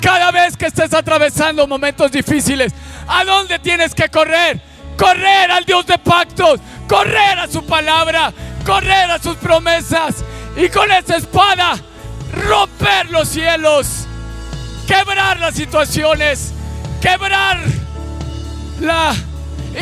Cada 0.00 0.30
vez 0.30 0.56
que 0.56 0.66
estés 0.66 0.94
atravesando 0.94 1.66
momentos 1.66 2.12
difíciles, 2.12 2.72
¿a 3.08 3.24
dónde 3.24 3.58
tienes 3.58 3.94
que 3.94 4.08
correr? 4.08 4.60
Correr 4.96 5.50
al 5.50 5.64
Dios 5.64 5.86
de 5.86 5.98
pactos, 5.98 6.60
correr 6.88 7.38
a 7.38 7.48
su 7.48 7.64
palabra, 7.64 8.32
correr 8.64 9.10
a 9.10 9.18
sus 9.18 9.36
promesas 9.36 10.24
y 10.56 10.68
con 10.68 10.90
esa 10.90 11.16
espada 11.16 11.76
romper 12.46 13.10
los 13.10 13.28
cielos, 13.28 14.06
quebrar 14.86 15.38
las 15.40 15.54
situaciones, 15.54 16.52
quebrar 17.00 17.58
la 18.80 19.14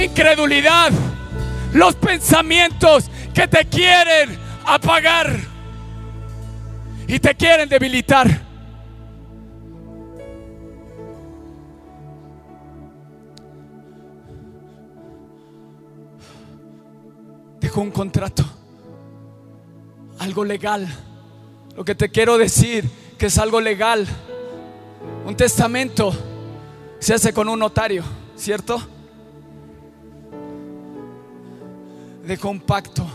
incredulidad, 0.04 0.90
los 1.72 1.94
pensamientos 1.94 3.10
que 3.34 3.48
te 3.48 3.64
quieren 3.66 4.38
apagar 4.64 5.38
y 7.06 7.18
te 7.18 7.34
quieren 7.34 7.68
debilitar. 7.68 8.46
Dejó 17.60 17.80
un 17.80 17.90
contrato, 17.90 18.44
algo 20.18 20.44
legal. 20.44 20.86
Lo 21.76 21.84
que 21.84 21.94
te 21.94 22.08
quiero 22.10 22.38
decir 22.38 22.88
que 23.18 23.26
es 23.26 23.38
algo 23.38 23.60
legal. 23.60 24.06
Un 25.26 25.36
testamento 25.36 26.12
se 26.98 27.14
hace 27.14 27.32
con 27.32 27.48
un 27.48 27.58
notario, 27.58 28.02
¿cierto? 28.36 28.95
Dejó 32.26 32.50
un 32.50 32.61
pacto 32.61 33.06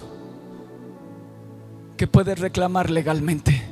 que 1.97 2.07
puedes 2.07 2.39
reclamar 2.39 2.89
legalmente. 2.89 3.67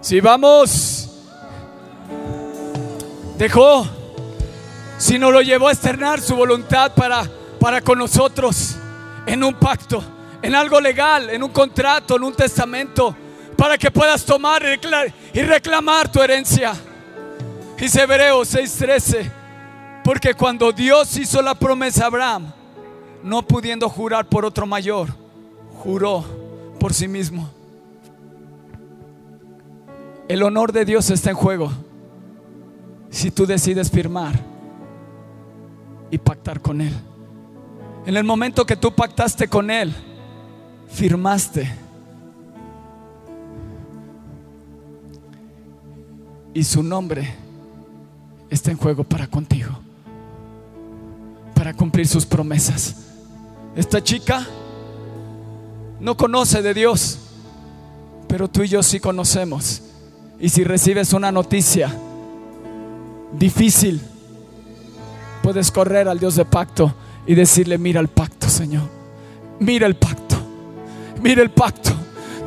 Si 0.00 0.20
vamos, 0.20 1.08
dejó, 3.36 3.86
si 4.96 5.18
no 5.18 5.30
lo 5.30 5.40
llevó 5.42 5.68
a 5.68 5.72
externar 5.72 6.20
su 6.20 6.34
voluntad 6.34 6.94
para, 6.94 7.30
para 7.60 7.80
con 7.80 7.98
nosotros 7.98 8.76
en 9.26 9.44
un 9.44 9.54
pacto, 9.54 10.02
en 10.42 10.54
algo 10.54 10.80
legal, 10.80 11.30
en 11.30 11.42
un 11.42 11.50
contrato, 11.50 12.16
en 12.16 12.24
un 12.24 12.34
testamento, 12.34 13.14
para 13.56 13.76
que 13.76 13.90
puedas 13.90 14.24
tomar 14.24 14.62
y 15.32 15.42
reclamar 15.42 16.10
tu 16.10 16.22
herencia. 16.22 16.74
Dice 17.78 18.02
Hebreos 18.02 18.52
6:13, 18.54 19.30
porque 20.02 20.34
cuando 20.34 20.72
Dios 20.72 21.16
hizo 21.16 21.40
la 21.40 21.54
promesa 21.54 22.04
a 22.04 22.06
Abraham, 22.08 22.52
no 23.22 23.42
pudiendo 23.42 23.88
jurar 23.88 24.28
por 24.28 24.44
otro 24.44 24.66
mayor, 24.66 25.10
juró 25.82 26.24
por 26.80 26.92
sí 26.92 27.06
mismo. 27.06 27.48
El 30.26 30.42
honor 30.42 30.72
de 30.72 30.84
Dios 30.84 31.08
está 31.10 31.30
en 31.30 31.36
juego 31.36 31.70
si 33.10 33.30
tú 33.30 33.46
decides 33.46 33.90
firmar 33.90 34.34
y 36.10 36.18
pactar 36.18 36.60
con 36.60 36.80
Él. 36.80 36.92
En 38.06 38.16
el 38.16 38.24
momento 38.24 38.66
que 38.66 38.76
tú 38.76 38.92
pactaste 38.92 39.46
con 39.46 39.70
Él, 39.70 39.94
firmaste. 40.88 41.70
Y 46.52 46.64
su 46.64 46.82
nombre 46.82 47.47
está 48.50 48.70
en 48.70 48.76
juego 48.76 49.04
para 49.04 49.26
contigo, 49.26 49.70
para 51.54 51.74
cumplir 51.74 52.06
sus 52.06 52.24
promesas. 52.24 52.96
Esta 53.76 54.02
chica 54.02 54.46
no 56.00 56.16
conoce 56.16 56.62
de 56.62 56.74
Dios, 56.74 57.18
pero 58.26 58.48
tú 58.48 58.62
y 58.62 58.68
yo 58.68 58.82
sí 58.82 59.00
conocemos. 59.00 59.82
Y 60.40 60.48
si 60.48 60.64
recibes 60.64 61.12
una 61.12 61.32
noticia 61.32 61.92
difícil, 63.32 64.00
puedes 65.42 65.70
correr 65.70 66.08
al 66.08 66.18
Dios 66.18 66.36
de 66.36 66.44
pacto 66.44 66.94
y 67.26 67.34
decirle, 67.34 67.78
mira 67.78 68.00
el 68.00 68.08
pacto, 68.08 68.48
Señor. 68.48 68.88
Mira 69.60 69.86
el 69.86 69.96
pacto. 69.96 70.36
Mira 71.20 71.42
el 71.42 71.50
pacto. 71.50 71.90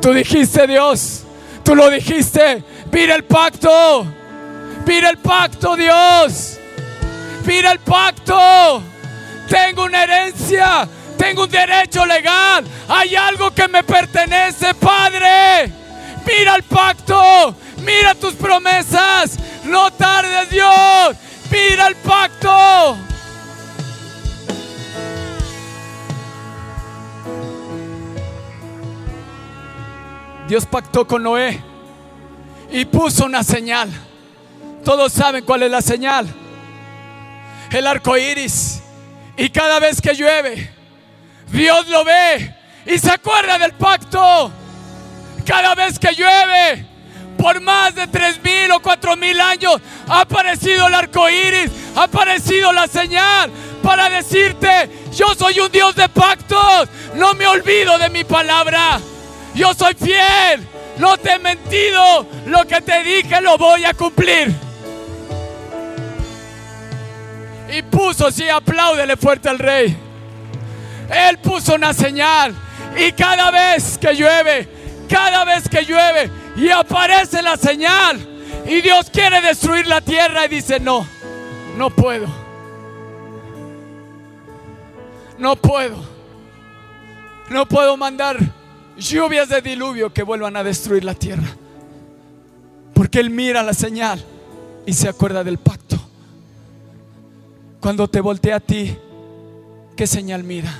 Tú 0.00 0.12
dijiste, 0.12 0.66
Dios. 0.66 1.24
Tú 1.62 1.74
lo 1.74 1.90
dijiste. 1.90 2.64
Mira 2.90 3.14
el 3.14 3.24
pacto. 3.24 4.06
Mira 4.86 5.10
el 5.10 5.18
pacto, 5.18 5.51
Dios. 5.62 6.58
Mira 7.46 7.70
el 7.72 7.78
pacto. 7.78 8.82
Tengo 9.48 9.84
una 9.84 10.02
herencia. 10.02 10.88
Tengo 11.16 11.44
un 11.44 11.50
derecho 11.50 12.04
legal. 12.04 12.64
Hay 12.88 13.14
algo 13.14 13.52
que 13.52 13.68
me 13.68 13.84
pertenece, 13.84 14.74
Padre. 14.74 15.72
Mira 16.26 16.56
el 16.56 16.64
pacto. 16.64 17.54
Mira 17.78 18.14
tus 18.14 18.34
promesas. 18.34 19.38
No 19.64 19.92
tardes, 19.92 20.50
Dios. 20.50 21.16
Mira 21.50 21.86
el 21.86 21.96
pacto. 21.96 22.96
Dios 30.48 30.66
pactó 30.66 31.06
con 31.06 31.22
Noé 31.22 31.62
y 32.70 32.84
puso 32.84 33.24
una 33.24 33.44
señal. 33.44 33.90
Todos 34.84 35.12
saben 35.12 35.44
cuál 35.44 35.62
es 35.62 35.70
la 35.70 35.80
señal. 35.82 36.26
El 37.70 37.86
arco 37.86 38.16
iris. 38.16 38.82
Y 39.36 39.48
cada 39.50 39.78
vez 39.78 40.00
que 40.00 40.14
llueve, 40.14 40.70
Dios 41.48 41.88
lo 41.88 42.04
ve 42.04 42.54
y 42.84 42.98
se 42.98 43.10
acuerda 43.10 43.58
del 43.58 43.72
pacto. 43.72 44.52
Cada 45.46 45.74
vez 45.74 45.98
que 45.98 46.12
llueve, 46.14 46.86
por 47.38 47.60
más 47.60 47.94
de 47.94 48.06
tres 48.06 48.40
mil 48.42 48.70
o 48.72 48.80
cuatro 48.80 49.16
mil 49.16 49.40
años 49.40 49.80
ha 50.06 50.20
aparecido 50.20 50.86
el 50.86 50.94
arco 50.94 51.28
iris, 51.30 51.70
ha 51.96 52.04
aparecido 52.04 52.72
la 52.72 52.86
señal 52.86 53.50
para 53.82 54.10
decirte: 54.10 54.90
Yo 55.16 55.34
soy 55.34 55.58
un 55.60 55.72
Dios 55.72 55.94
de 55.96 56.08
pactos, 56.08 56.88
no 57.14 57.32
me 57.34 57.46
olvido 57.46 57.98
de 57.98 58.10
mi 58.10 58.24
palabra. 58.24 59.00
Yo 59.54 59.72
soy 59.74 59.94
fiel, 59.94 60.66
no 60.98 61.16
te 61.16 61.32
he 61.32 61.38
mentido, 61.38 62.26
lo 62.46 62.66
que 62.66 62.80
te 62.80 63.02
dije 63.02 63.40
lo 63.40 63.56
voy 63.56 63.84
a 63.84 63.94
cumplir. 63.94 64.71
Y 67.72 67.82
puso, 67.82 68.30
sí, 68.30 68.48
apláudele 68.48 69.16
fuerte 69.16 69.48
al 69.48 69.58
rey. 69.58 69.96
Él 71.28 71.38
puso 71.38 71.74
una 71.74 71.92
señal. 71.92 72.54
Y 72.96 73.12
cada 73.12 73.50
vez 73.50 73.96
que 73.96 74.14
llueve, 74.14 74.68
cada 75.08 75.44
vez 75.44 75.68
que 75.68 75.82
llueve, 75.82 76.30
y 76.56 76.68
aparece 76.68 77.40
la 77.40 77.56
señal 77.56 78.28
y 78.66 78.80
Dios 78.80 79.10
quiere 79.10 79.40
destruir 79.40 79.86
la 79.86 80.00
tierra 80.00 80.46
y 80.46 80.48
dice, 80.48 80.78
no, 80.78 81.06
no 81.76 81.90
puedo. 81.90 82.26
No 85.38 85.56
puedo. 85.56 85.96
No 87.50 87.66
puedo 87.66 87.96
mandar 87.96 88.38
lluvias 88.96 89.48
de 89.48 89.60
diluvio 89.60 90.12
que 90.12 90.22
vuelvan 90.22 90.56
a 90.56 90.62
destruir 90.62 91.04
la 91.04 91.14
tierra. 91.14 91.56
Porque 92.94 93.18
Él 93.18 93.30
mira 93.30 93.62
la 93.62 93.74
señal 93.74 94.24
y 94.86 94.92
se 94.92 95.08
acuerda 95.08 95.42
del 95.42 95.58
pacto. 95.58 95.91
Cuando 97.82 98.06
te 98.06 98.20
voltea 98.20 98.56
a 98.56 98.60
ti, 98.60 98.96
¿qué 99.96 100.06
señal 100.06 100.44
mira? 100.44 100.72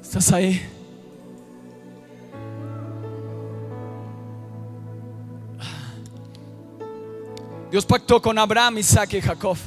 ¿Estás 0.00 0.32
ahí? 0.32 0.62
Dios 7.70 7.84
pactó 7.84 8.22
con 8.22 8.38
Abraham, 8.38 8.78
Isaac 8.78 9.12
y 9.12 9.20
Jacob. 9.20 9.58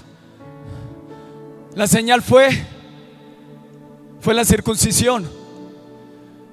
La 1.76 1.86
señal 1.86 2.24
fue 2.24 2.50
fue 4.22 4.34
la 4.34 4.44
circuncisión 4.44 5.30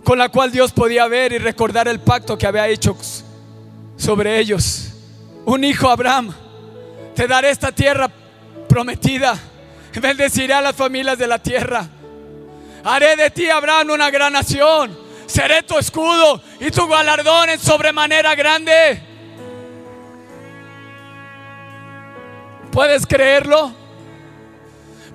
con 0.05 0.19
la 0.19 0.29
cual 0.29 0.53
Dios 0.53 0.73
podía 0.73 1.09
ver 1.09 1.33
y 1.33 1.39
recordar 1.39 1.89
el 1.89 2.01
pacto 2.01 2.37
que 2.37 2.47
había 2.47 2.69
hecho 2.69 2.95
sobre 4.07 4.39
ellos. 4.39 4.93
Un 5.47 5.65
hijo 5.65 5.91
Abraham, 5.91 6.33
te 7.17 7.27
daré 7.27 7.51
esta 7.51 7.73
tierra 7.73 8.09
prometida. 8.69 9.37
Bendeciré 10.01 10.55
a 10.55 10.61
las 10.61 10.77
familias 10.77 11.19
de 11.19 11.27
la 11.27 11.41
tierra. 11.41 11.89
Haré 12.85 13.17
de 13.17 13.31
ti, 13.31 13.51
Abraham, 13.51 13.91
una 13.91 14.09
gran 14.11 14.33
nación. 14.33 14.97
Seré 15.27 15.65
tu 15.65 15.77
escudo 15.77 16.41
y 16.61 16.71
tu 16.71 16.87
galardón 16.87 17.51
en 17.51 17.59
sobremanera 17.59 18.37
grande. 18.37 19.03
¿Puedes 22.71 23.05
creerlo? 23.09 23.75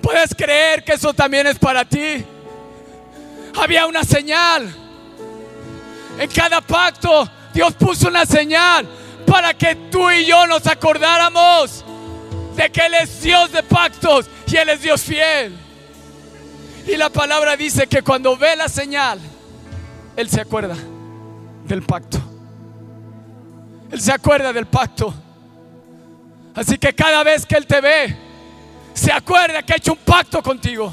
¿Puedes 0.02 0.34
creer 0.34 0.84
que 0.84 0.92
eso 0.92 1.14
también 1.14 1.46
es 1.46 1.58
para 1.58 1.86
ti? 1.86 2.22
Había 3.56 3.86
una 3.86 4.04
señal. 4.04 4.70
En 6.18 6.30
cada 6.30 6.60
pacto 6.60 7.26
Dios 7.52 7.74
puso 7.74 8.08
una 8.08 8.26
señal 8.26 8.88
para 9.26 9.54
que 9.54 9.74
tú 9.90 10.10
y 10.10 10.24
yo 10.24 10.46
nos 10.46 10.66
acordáramos 10.66 11.84
de 12.56 12.70
que 12.70 12.86
Él 12.86 12.94
es 12.94 13.22
Dios 13.22 13.52
de 13.52 13.62
pactos 13.62 14.26
y 14.46 14.56
Él 14.56 14.68
es 14.68 14.82
Dios 14.82 15.02
fiel. 15.02 15.56
Y 16.86 16.96
la 16.96 17.10
palabra 17.10 17.56
dice 17.56 17.86
que 17.86 18.02
cuando 18.02 18.36
ve 18.36 18.56
la 18.56 18.68
señal, 18.68 19.20
Él 20.16 20.28
se 20.28 20.40
acuerda 20.40 20.76
del 21.64 21.82
pacto. 21.82 22.18
Él 23.90 24.00
se 24.00 24.12
acuerda 24.12 24.52
del 24.52 24.66
pacto. 24.66 25.14
Así 26.54 26.78
que 26.78 26.94
cada 26.94 27.22
vez 27.22 27.46
que 27.46 27.56
Él 27.56 27.66
te 27.66 27.80
ve, 27.80 28.16
se 28.94 29.12
acuerda 29.12 29.62
que 29.62 29.72
ha 29.72 29.76
hecho 29.76 29.92
un 29.92 29.98
pacto 29.98 30.42
contigo. 30.42 30.92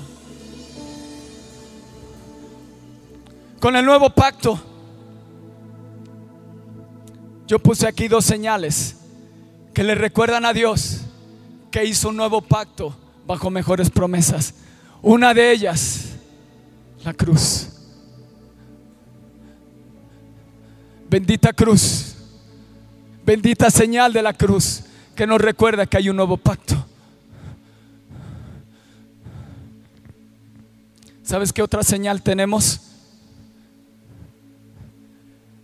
Con 3.60 3.76
el 3.76 3.84
nuevo 3.84 4.10
pacto, 4.10 4.69
yo 7.50 7.58
puse 7.58 7.88
aquí 7.88 8.08
dos 8.08 8.26
señales 8.26 8.96
que 9.74 9.84
le 9.84 9.96
recuerdan 9.96 10.46
a 10.46 10.54
Dios 10.54 11.02
que 11.72 11.84
hizo 11.84 12.10
un 12.10 12.16
nuevo 12.16 12.44
pacto 12.44 12.96
bajo 13.26 13.50
mejores 13.50 13.90
promesas. 13.90 14.54
Una 15.02 15.34
de 15.34 15.52
ellas, 15.52 16.10
la 17.04 17.12
cruz. 17.12 17.70
Bendita 21.10 21.52
cruz. 21.52 22.18
Bendita 23.26 23.72
señal 23.72 24.14
de 24.14 24.22
la 24.22 24.34
cruz 24.34 24.84
que 25.16 25.26
nos 25.26 25.42
recuerda 25.42 25.88
que 25.88 25.98
hay 25.98 26.10
un 26.10 26.18
nuevo 26.18 26.38
pacto. 26.38 26.86
¿Sabes 31.24 31.52
qué 31.52 31.64
otra 31.64 31.82
señal 31.82 32.22
tenemos? 32.22 32.82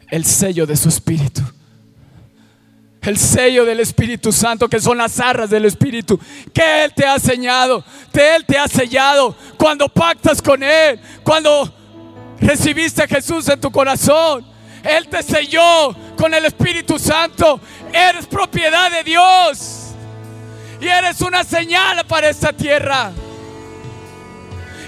el 0.10 0.24
sello 0.24 0.66
de 0.66 0.76
su 0.78 0.90
espíritu. 0.90 1.42
El 3.06 3.18
sello 3.18 3.66
del 3.66 3.80
Espíritu 3.80 4.32
Santo, 4.32 4.68
que 4.68 4.80
son 4.80 4.98
las 4.98 5.20
arras 5.20 5.50
del 5.50 5.66
Espíritu, 5.66 6.20
que 6.52 6.84
Él 6.84 6.94
te 6.96 7.06
ha 7.06 7.20
señado, 7.20 7.84
que 8.12 8.36
Él 8.36 8.46
te 8.46 8.58
ha 8.58 8.68
sellado. 8.68 9.36
Cuando 9.58 9.88
pactas 9.88 10.42
con 10.42 10.64
Él, 10.64 11.00
cuando 11.24 11.72
recibiste 12.40 13.04
a 13.04 13.08
Jesús 13.08 13.48
en 13.50 13.62
tu 13.62 13.72
corazón, 13.72 14.44
Él 14.84 15.08
te 15.08 15.22
selló 15.22 15.96
con 16.18 16.34
el 16.34 16.46
Espíritu 16.46 16.98
Santo. 16.98 17.60
Eres 17.94 18.26
propiedad 18.26 18.90
de 18.90 19.04
Dios 19.04 19.92
y 20.82 20.88
eres 20.88 21.22
una 21.22 21.44
señal 21.44 22.04
para 22.08 22.30
esta 22.30 22.52
tierra. 22.54 23.12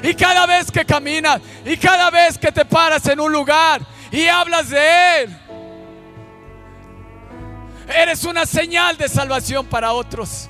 Y 0.01 0.15
cada 0.15 0.47
vez 0.47 0.71
que 0.71 0.85
caminas 0.85 1.39
y 1.65 1.77
cada 1.77 2.09
vez 2.09 2.37
que 2.37 2.51
te 2.51 2.65
paras 2.65 3.05
en 3.07 3.19
un 3.19 3.31
lugar 3.31 3.81
y 4.11 4.25
hablas 4.27 4.69
de 4.69 5.21
Él, 5.21 5.37
Eres 7.87 8.23
una 8.25 8.45
señal 8.45 8.97
de 8.97 9.07
salvación 9.07 9.65
para 9.65 9.93
otros. 9.93 10.49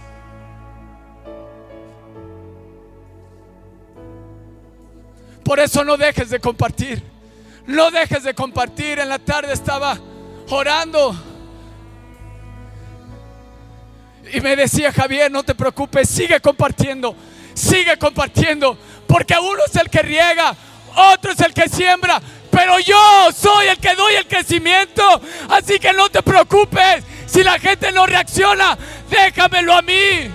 Por 5.44 5.60
eso 5.60 5.84
no 5.86 5.96
dejes 5.96 6.30
de 6.30 6.40
compartir. 6.40 7.02
No 7.66 7.90
dejes 7.92 8.24
de 8.24 8.34
compartir. 8.34 9.00
En 9.00 9.10
la 9.10 9.20
tarde 9.20 9.54
estaba 9.54 9.98
orando. 10.50 11.16
Y 14.34 14.42
me 14.42 14.56
decía 14.56 14.92
Javier, 14.92 15.32
no 15.32 15.44
te 15.44 15.56
preocupes, 15.56 16.10
sigue 16.10 16.40
compartiendo. 16.42 17.16
Sigue 17.54 17.98
compartiendo. 17.98 18.78
Porque 19.08 19.36
uno 19.40 19.60
es 19.66 19.76
el 19.76 19.90
que 19.90 20.02
riega, 20.02 20.54
otro 21.14 21.32
es 21.32 21.40
el 21.40 21.54
que 21.54 21.70
siembra. 21.70 22.22
Pero 22.52 22.80
yo 22.80 23.30
soy 23.34 23.68
el 23.68 23.78
que 23.78 23.96
doy 23.96 24.16
el 24.16 24.28
crecimiento. 24.28 25.04
Así 25.50 25.80
que 25.80 25.94
no 25.94 26.10
te 26.10 26.22
preocupes. 26.22 27.04
Si 27.28 27.44
la 27.44 27.60
gente 27.60 27.92
no 27.92 28.08
reacciona, 28.08 28.78
déjamelo 29.10 29.76
a 29.76 29.82
mí. 29.84 30.32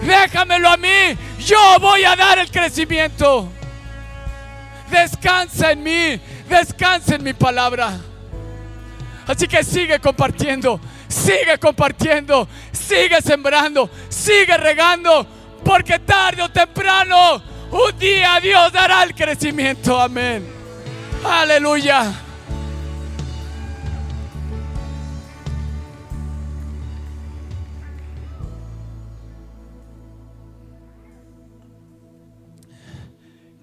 Déjamelo 0.00 0.68
a 0.70 0.76
mí. 0.76 1.18
Yo 1.40 1.58
voy 1.80 2.04
a 2.04 2.16
dar 2.16 2.38
el 2.38 2.50
crecimiento. 2.50 3.50
Descansa 4.90 5.72
en 5.72 5.82
mí. 5.82 6.20
Descansa 6.48 7.16
en 7.16 7.24
mi 7.24 7.34
palabra. 7.34 7.98
Así 9.26 9.48
que 9.48 9.64
sigue 9.64 9.98
compartiendo. 9.98 10.80
Sigue 11.08 11.58
compartiendo. 11.58 12.48
Sigue 12.72 13.20
sembrando. 13.20 13.90
Sigue 14.08 14.56
regando. 14.56 15.26
Porque 15.64 15.98
tarde 15.98 16.42
o 16.42 16.48
temprano, 16.48 17.42
un 17.72 17.98
día 17.98 18.38
Dios 18.40 18.72
dará 18.72 19.02
el 19.02 19.14
crecimiento. 19.14 20.00
Amén. 20.00 20.46
Aleluya. 21.24 22.25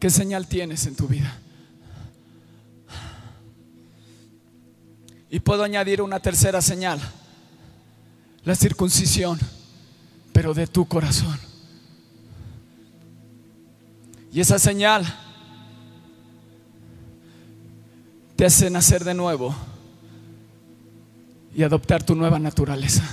¿Qué 0.03 0.09
señal 0.09 0.47
tienes 0.47 0.85
en 0.85 0.97
tu 0.97 1.07
vida? 1.07 1.33
Y 5.29 5.39
puedo 5.39 5.63
añadir 5.63 6.01
una 6.01 6.19
tercera 6.19 6.61
señal, 6.61 6.99
la 8.43 8.53
circuncisión, 8.53 9.39
pero 10.33 10.53
de 10.53 10.67
tu 10.67 10.85
corazón. 10.89 11.39
Y 14.33 14.41
esa 14.41 14.59
señal 14.59 15.05
te 18.35 18.45
hace 18.45 18.69
nacer 18.69 19.05
de 19.05 19.13
nuevo 19.13 19.55
y 21.55 21.63
adoptar 21.63 22.03
tu 22.03 22.13
nueva 22.13 22.39
naturaleza. 22.39 23.05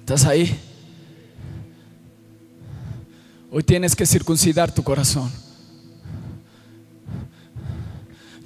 ¿Estás 0.00 0.26
ahí? 0.26 0.67
Hoy 3.50 3.62
tienes 3.62 3.96
que 3.96 4.04
circuncidar 4.04 4.72
tu 4.72 4.82
corazón. 4.82 5.32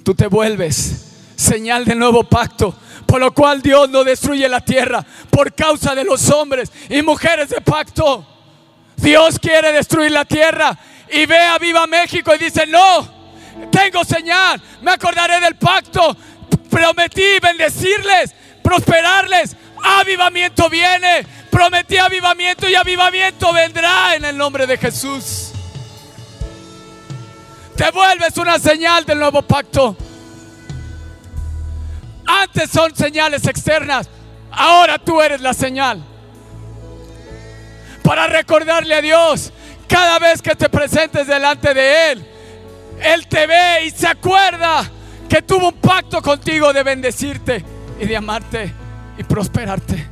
Tú 0.03 0.13
te 0.15 0.27
vuelves 0.27 1.09
señal 1.35 1.83
del 1.83 1.99
nuevo 1.99 2.23
pacto, 2.23 2.73
por 3.05 3.19
lo 3.19 3.33
cual 3.33 3.61
Dios 3.61 3.89
no 3.89 4.03
destruye 4.03 4.47
la 4.47 4.61
tierra 4.61 5.05
por 5.29 5.53
causa 5.53 5.93
de 5.93 6.05
los 6.05 6.29
hombres 6.29 6.71
y 6.89 7.01
mujeres 7.01 7.49
de 7.49 7.59
pacto. 7.59 8.25
Dios 8.95 9.39
quiere 9.39 9.73
destruir 9.73 10.11
la 10.11 10.23
tierra 10.23 10.77
y 11.11 11.25
ve 11.25 11.37
a 11.37 11.57
Viva 11.57 11.85
México 11.85 12.33
y 12.33 12.37
dice, 12.37 12.65
no, 12.65 13.07
tengo 13.71 14.05
señal, 14.05 14.61
me 14.81 14.91
acordaré 14.91 15.41
del 15.41 15.55
pacto, 15.55 16.15
prometí 16.69 17.39
bendecirles, 17.41 18.33
prosperarles, 18.63 19.55
avivamiento 19.83 20.69
viene, 20.69 21.25
Prometí 21.53 21.99
avivamiento 21.99 22.67
y 22.67 22.73
avivamiento 22.73 23.53
vendrá 23.53 24.15
en 24.15 24.25
el 24.25 24.35
nombre 24.35 24.65
de 24.65 24.75
Jesús. 24.75 25.51
Te 27.77 27.91
vuelves 27.91 28.35
una 28.37 28.57
señal 28.57 29.05
del 29.05 29.19
nuevo 29.19 29.43
pacto. 29.43 29.95
Antes 32.25 32.71
son 32.71 32.95
señales 32.95 33.45
externas, 33.45 34.09
ahora 34.49 34.97
tú 34.97 35.21
eres 35.21 35.41
la 35.41 35.53
señal. 35.53 36.03
Para 38.01 38.25
recordarle 38.25 38.95
a 38.95 39.01
Dios 39.01 39.53
cada 39.87 40.17
vez 40.17 40.41
que 40.41 40.55
te 40.55 40.69
presentes 40.69 41.27
delante 41.27 41.71
de 41.75 42.11
Él, 42.13 42.27
Él 42.99 43.27
te 43.27 43.45
ve 43.45 43.85
y 43.85 43.91
se 43.91 44.07
acuerda 44.07 44.89
que 45.29 45.43
tuvo 45.43 45.67
un 45.67 45.79
pacto 45.79 46.19
contigo 46.19 46.73
de 46.73 46.81
bendecirte 46.81 47.63
y 47.99 48.07
de 48.07 48.17
amarte 48.17 48.82
y 49.17 49.23
prosperarte. 49.23 50.07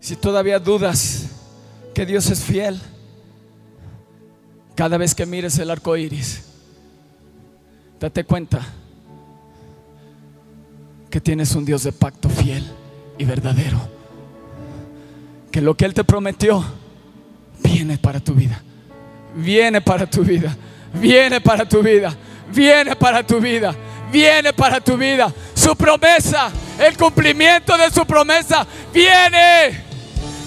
Si 0.00 0.16
todavía 0.16 0.58
dudas 0.58 1.26
que 1.94 2.04
Dios 2.04 2.30
es 2.30 2.42
fiel, 2.42 2.80
cada 4.74 4.96
vez 4.96 5.14
que 5.14 5.26
mires 5.26 5.58
el 5.58 5.70
arco 5.70 5.96
iris, 5.96 6.42
date 8.00 8.24
cuenta 8.24 8.60
que 11.10 11.20
tienes 11.20 11.54
un 11.54 11.64
Dios 11.64 11.84
de 11.84 11.92
pacto 11.92 12.28
fiel 12.28 12.66
y 13.18 13.24
verdadero. 13.24 13.99
Que 15.50 15.60
lo 15.60 15.76
que 15.76 15.84
Él 15.84 15.94
te 15.94 16.04
prometió 16.04 16.64
viene 17.62 17.98
para 17.98 18.20
tu 18.20 18.34
vida. 18.34 18.62
Viene 19.34 19.80
para 19.80 20.06
tu 20.06 20.22
vida. 20.22 20.56
Viene 20.94 21.40
para 21.40 21.68
tu 21.68 21.82
vida. 21.82 22.16
Viene 22.52 22.96
para 22.96 23.22
tu 23.24 23.40
vida. 23.40 23.74
Viene 24.10 24.52
para 24.52 24.80
tu 24.80 24.96
vida. 24.96 25.32
Su 25.54 25.76
promesa, 25.76 26.50
el 26.78 26.96
cumplimiento 26.96 27.76
de 27.76 27.90
su 27.90 28.04
promesa, 28.06 28.66
viene 28.92 29.90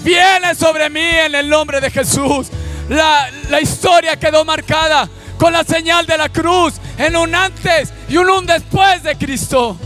viene 0.04 0.54
sobre 0.54 0.90
mí 0.90 1.00
en 1.00 1.34
el 1.34 1.48
nombre 1.48 1.80
de 1.80 1.90
Jesús. 1.90 2.48
La, 2.90 3.30
la, 3.48 3.60
historia 3.62 4.18
quedó 4.18 4.44
marcada 4.44 5.08
con 5.38 5.54
la 5.54 5.64
señal 5.64 6.04
de 6.06 6.18
la 6.18 6.28
cruz 6.28 6.74
en 6.98 7.16
un 7.16 7.34
antes 7.34 7.90
y 8.10 8.18
un, 8.18 8.28
un 8.28 8.44
después 8.44 9.02
de 9.02 9.16
Cristo. 9.16 9.78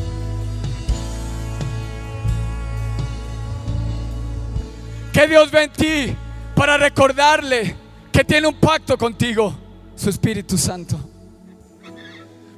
Que 5.13 5.27
Dios 5.27 5.51
ve 5.51 5.65
en 5.65 5.73
ti 5.73 6.17
para 6.55 6.77
recordarle 6.77 7.77
que 8.13 8.25
tiene 8.25 8.49
un 8.49 8.55
pacto 8.55 8.97
contigo, 8.99 9.55
su 9.97 10.11
Espíritu 10.11 10.57
Santo. 10.59 10.99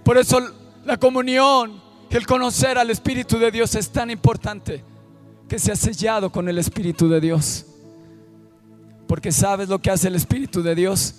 Por 0.05 0.19
eso 0.19 0.41
la 0.85 0.97
comunión 0.97 1.81
el 2.11 2.27
conocer 2.27 2.77
al 2.77 2.91
Espíritu 2.91 3.39
de 3.39 3.51
Dios 3.51 3.75
es 3.77 3.91
tan 3.91 4.11
importante 4.11 4.83
que 5.49 5.59
se 5.59 5.71
ha 5.71 5.77
sellado 5.77 6.31
con 6.31 6.49
el 6.49 6.59
Espíritu 6.59 7.09
de 7.09 7.21
Dios. 7.21 7.67
Porque 9.07 9.33
sabes 9.33 9.69
lo 9.69 9.81
que 9.81 9.91
hace 9.91 10.09
el 10.09 10.17
Espíritu 10.17 10.63
de 10.63 10.75
Dios. 10.75 11.15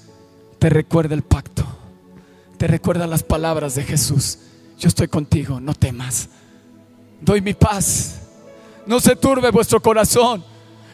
Te 0.59 0.69
recuerda 0.69 1.15
el 1.15 1.23
pacto. 1.23 1.65
Te 2.57 2.67
recuerda 2.67 3.07
las 3.07 3.23
palabras 3.23 3.75
de 3.75 3.83
Jesús. 3.83 4.37
Yo 4.77 4.89
estoy 4.89 5.07
contigo, 5.07 5.59
no 5.61 5.73
temas. 5.73 6.29
Doy 7.21 7.41
mi 7.41 7.53
paz. 7.53 8.19
No 8.85 8.99
se 8.99 9.15
turbe 9.15 9.49
vuestro 9.49 9.81
corazón. 9.81 10.43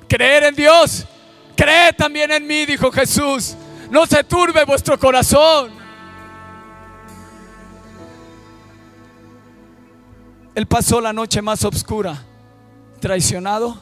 Creer 0.08 0.44
en 0.44 0.56
Dios. 0.56 1.06
Cree 1.56 1.94
también 1.94 2.32
en 2.32 2.46
mí, 2.46 2.66
dijo 2.66 2.92
Jesús. 2.92 3.56
No 3.90 4.06
se 4.06 4.24
turbe 4.24 4.64
vuestro 4.66 4.98
corazón. 5.00 5.72
Él 10.56 10.66
pasó 10.66 11.00
la 11.00 11.14
noche 11.14 11.42
más 11.42 11.64
oscura 11.64 12.24
traicionado, 13.00 13.78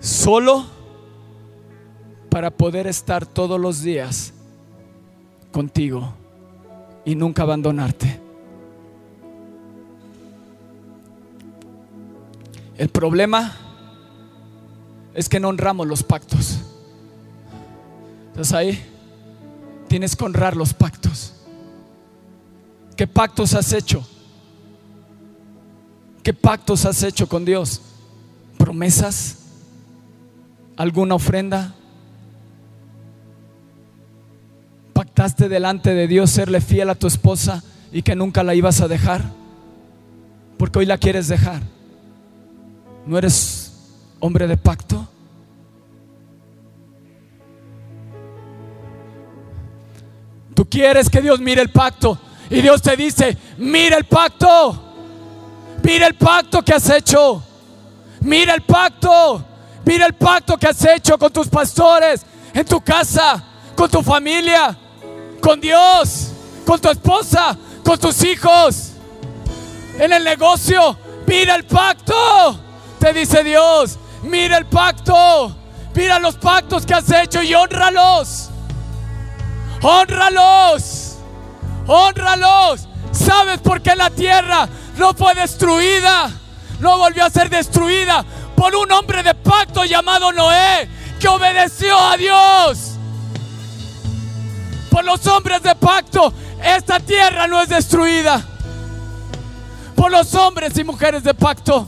solo 0.00 0.66
para 2.28 2.50
poder 2.50 2.88
estar 2.88 3.24
todos 3.24 3.60
los 3.60 3.82
días 3.82 4.32
contigo 5.52 6.12
y 7.04 7.14
nunca 7.14 7.42
abandonarte. 7.42 8.20
El 12.76 12.88
problema 12.88 13.56
es 15.14 15.28
que 15.28 15.40
no 15.40 15.48
honramos 15.48 15.86
los 15.86 16.02
pactos. 16.02 16.58
¿Estás 18.28 18.52
ahí? 18.52 18.82
Tienes 19.88 20.14
que 20.14 20.24
honrar 20.24 20.56
los 20.56 20.72
pactos. 20.72 21.34
¿Qué 22.96 23.06
pactos 23.06 23.54
has 23.54 23.72
hecho? 23.72 24.06
¿Qué 26.22 26.32
pactos 26.32 26.84
has 26.84 27.02
hecho 27.02 27.28
con 27.28 27.44
Dios? 27.44 27.80
¿Promesas? 28.58 29.38
¿Alguna 30.76 31.14
ofrenda? 31.14 31.74
¿Pactaste 34.92 35.48
delante 35.48 35.94
de 35.94 36.06
Dios 36.06 36.30
serle 36.30 36.60
fiel 36.60 36.90
a 36.90 36.94
tu 36.94 37.06
esposa 37.06 37.64
y 37.90 38.02
que 38.02 38.14
nunca 38.14 38.42
la 38.42 38.54
ibas 38.54 38.80
a 38.80 38.88
dejar? 38.88 39.24
Porque 40.56 40.78
hoy 40.78 40.86
la 40.86 40.98
quieres 40.98 41.26
dejar. 41.26 41.62
¿No 43.06 43.18
eres 43.18 43.59
hombre 44.20 44.46
de 44.46 44.56
pacto? 44.56 45.08
Tú 50.54 50.68
quieres 50.68 51.08
que 51.08 51.22
Dios 51.22 51.40
mire 51.40 51.62
el 51.62 51.70
pacto 51.70 52.18
y 52.50 52.60
Dios 52.60 52.82
te 52.82 52.96
dice, 52.96 53.36
mira 53.58 53.96
el 53.96 54.04
pacto, 54.04 54.78
mira 55.82 56.06
el 56.06 56.14
pacto 56.14 56.62
que 56.62 56.74
has 56.74 56.90
hecho, 56.90 57.42
mira 58.20 58.54
el 58.54 58.62
pacto, 58.62 59.44
mira 59.84 60.06
el 60.06 60.14
pacto 60.14 60.58
que 60.58 60.66
has 60.66 60.84
hecho 60.84 61.16
con 61.16 61.32
tus 61.32 61.48
pastores, 61.48 62.26
en 62.52 62.66
tu 62.66 62.80
casa, 62.82 63.42
con 63.74 63.88
tu 63.88 64.02
familia, 64.02 64.76
con 65.40 65.60
Dios, 65.60 66.32
con 66.66 66.78
tu 66.80 66.90
esposa, 66.90 67.56
con 67.82 67.98
tus 67.98 68.22
hijos, 68.24 68.90
en 69.98 70.12
el 70.12 70.24
negocio, 70.24 70.98
mira 71.26 71.54
el 71.54 71.64
pacto, 71.64 72.58
te 72.98 73.12
dice 73.12 73.42
Dios, 73.44 73.98
mira 74.22 74.58
el 74.58 74.66
pacto, 74.66 75.54
mira 75.94 76.18
los 76.18 76.36
pactos 76.36 76.84
que 76.86 76.94
has 76.94 77.10
hecho 77.10 77.42
y 77.42 77.54
honralos. 77.54 78.50
Honralos. 79.82 81.16
Honralos. 81.86 82.86
¿Sabes 83.12 83.58
por 83.58 83.80
qué 83.82 83.96
la 83.96 84.10
tierra 84.10 84.68
no 84.96 85.14
fue 85.14 85.34
destruida? 85.34 86.30
No 86.78 86.98
volvió 86.98 87.24
a 87.24 87.30
ser 87.30 87.50
destruida 87.50 88.24
por 88.56 88.74
un 88.76 88.90
hombre 88.92 89.22
de 89.22 89.34
pacto 89.34 89.84
llamado 89.84 90.32
Noé 90.32 90.88
que 91.18 91.28
obedeció 91.28 91.98
a 91.98 92.16
Dios. 92.16 92.92
Por 94.90 95.04
los 95.04 95.26
hombres 95.26 95.62
de 95.62 95.74
pacto, 95.74 96.32
esta 96.62 96.98
tierra 97.00 97.46
no 97.46 97.60
es 97.60 97.68
destruida. 97.68 98.42
Por 99.94 100.10
los 100.10 100.34
hombres 100.34 100.76
y 100.78 100.84
mujeres 100.84 101.22
de 101.22 101.34
pacto. 101.34 101.86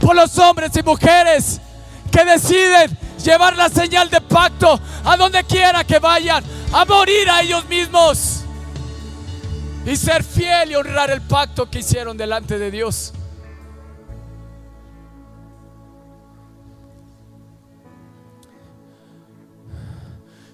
Por 0.00 0.14
los 0.16 0.38
hombres 0.38 0.72
y 0.76 0.82
mujeres 0.82 1.60
que 2.10 2.24
deciden 2.24 2.96
llevar 3.22 3.56
la 3.56 3.68
señal 3.68 4.08
de 4.10 4.20
pacto 4.20 4.80
a 5.04 5.16
donde 5.16 5.44
quiera 5.44 5.84
que 5.84 5.98
vayan, 5.98 6.42
a 6.72 6.84
morir 6.84 7.28
a 7.30 7.42
ellos 7.42 7.66
mismos 7.66 8.40
y 9.84 9.96
ser 9.96 10.22
fiel 10.22 10.72
y 10.72 10.74
honrar 10.74 11.10
el 11.10 11.22
pacto 11.22 11.70
que 11.70 11.80
hicieron 11.80 12.16
delante 12.16 12.58
de 12.58 12.70
Dios. 12.70 13.12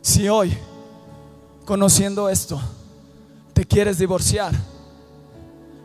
Si 0.00 0.28
hoy, 0.28 0.56
conociendo 1.64 2.28
esto, 2.28 2.60
te 3.54 3.64
quieres 3.64 3.98
divorciar, 3.98 4.52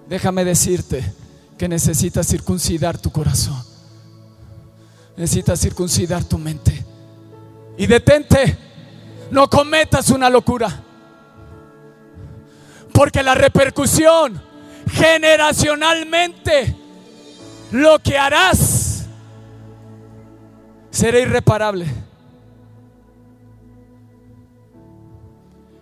déjame 0.08 0.44
decirte 0.44 1.19
que 1.60 1.68
necesitas 1.68 2.26
circuncidar 2.26 2.98
tu 2.98 3.12
corazón. 3.12 3.62
Necesitas 5.18 5.60
circuncidar 5.60 6.24
tu 6.24 6.38
mente. 6.38 6.86
Y 7.78 7.86
detente, 7.86 8.58
no 9.30 9.50
cometas 9.50 10.10
una 10.10 10.30
locura. 10.30 10.82
Porque 12.94 13.22
la 13.22 13.36
repercusión 13.36 14.42
generacionalmente, 14.90 16.78
lo 17.72 18.00
que 18.00 18.18
harás, 18.18 19.06
será 20.90 21.20
irreparable. 21.20 21.88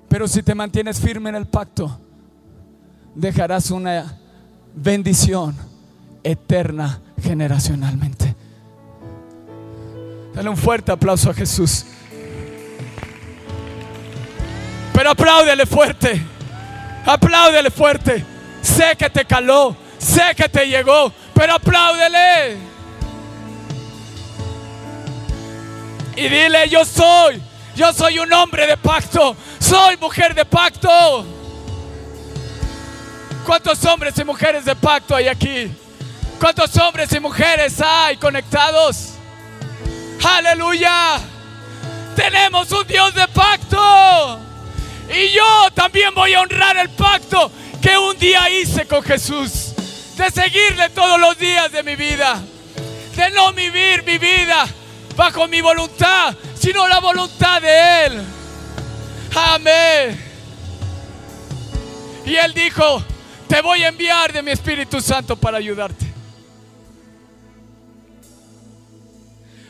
Pero 0.09 0.27
si 0.27 0.41
te 0.41 0.55
mantienes 0.55 0.99
firme 0.99 1.29
en 1.29 1.35
el 1.35 1.45
pacto, 1.45 1.99
dejarás 3.13 3.69
una 3.69 4.17
bendición 4.73 5.66
eterna 6.31 7.01
generacionalmente. 7.21 8.35
Dale 10.33 10.49
un 10.49 10.57
fuerte 10.57 10.91
aplauso 10.91 11.29
a 11.29 11.33
Jesús. 11.33 11.85
Pero 14.93 15.11
apláudele 15.11 15.65
fuerte. 15.65 16.21
Apláudele 17.05 17.71
fuerte. 17.71 18.25
Sé 18.61 18.95
que 18.97 19.09
te 19.09 19.25
caló. 19.25 19.75
Sé 19.97 20.35
que 20.35 20.49
te 20.49 20.67
llegó. 20.67 21.11
Pero 21.33 21.53
apláudele. 21.53 22.57
Y 26.15 26.23
dile, 26.23 26.67
yo 26.69 26.83
soy. 26.83 27.41
Yo 27.75 27.93
soy 27.93 28.19
un 28.19 28.31
hombre 28.33 28.67
de 28.67 28.75
pacto. 28.75 29.35
Soy 29.59 29.97
mujer 29.97 30.35
de 30.35 30.45
pacto. 30.45 31.25
¿Cuántos 33.45 33.83
hombres 33.85 34.17
y 34.17 34.23
mujeres 34.25 34.65
de 34.65 34.75
pacto 34.75 35.15
hay 35.15 35.29
aquí? 35.29 35.71
¿Cuántos 36.39 36.75
hombres 36.77 37.11
y 37.13 37.19
mujeres 37.19 37.81
hay 37.81 38.17
conectados? 38.17 39.13
Aleluya. 40.23 41.19
Tenemos 42.15 42.71
un 42.71 42.85
Dios 42.85 43.13
de 43.13 43.27
pacto. 43.27 44.39
Y 45.09 45.33
yo 45.33 45.71
también 45.73 46.13
voy 46.13 46.33
a 46.33 46.41
honrar 46.41 46.77
el 46.77 46.89
pacto 46.89 47.51
que 47.81 47.97
un 47.97 48.17
día 48.17 48.49
hice 48.49 48.85
con 48.85 49.01
Jesús. 49.03 49.73
De 50.15 50.29
seguirle 50.29 50.89
todos 50.89 51.19
los 51.19 51.37
días 51.37 51.71
de 51.71 51.83
mi 51.83 51.95
vida. 51.95 52.41
De 53.15 53.31
no 53.31 53.51
vivir 53.53 54.03
mi 54.03 54.17
vida 54.17 54.67
bajo 55.15 55.47
mi 55.47 55.61
voluntad, 55.61 56.35
sino 56.57 56.87
la 56.87 56.99
voluntad 56.99 57.61
de 57.61 58.05
Él. 58.05 58.25
Amén. 59.35 60.23
Y 62.25 62.35
Él 62.35 62.53
dijo, 62.53 63.03
te 63.47 63.61
voy 63.61 63.83
a 63.83 63.87
enviar 63.87 64.31
de 64.31 64.43
mi 64.43 64.51
Espíritu 64.51 65.01
Santo 65.01 65.35
para 65.35 65.57
ayudarte. 65.57 66.06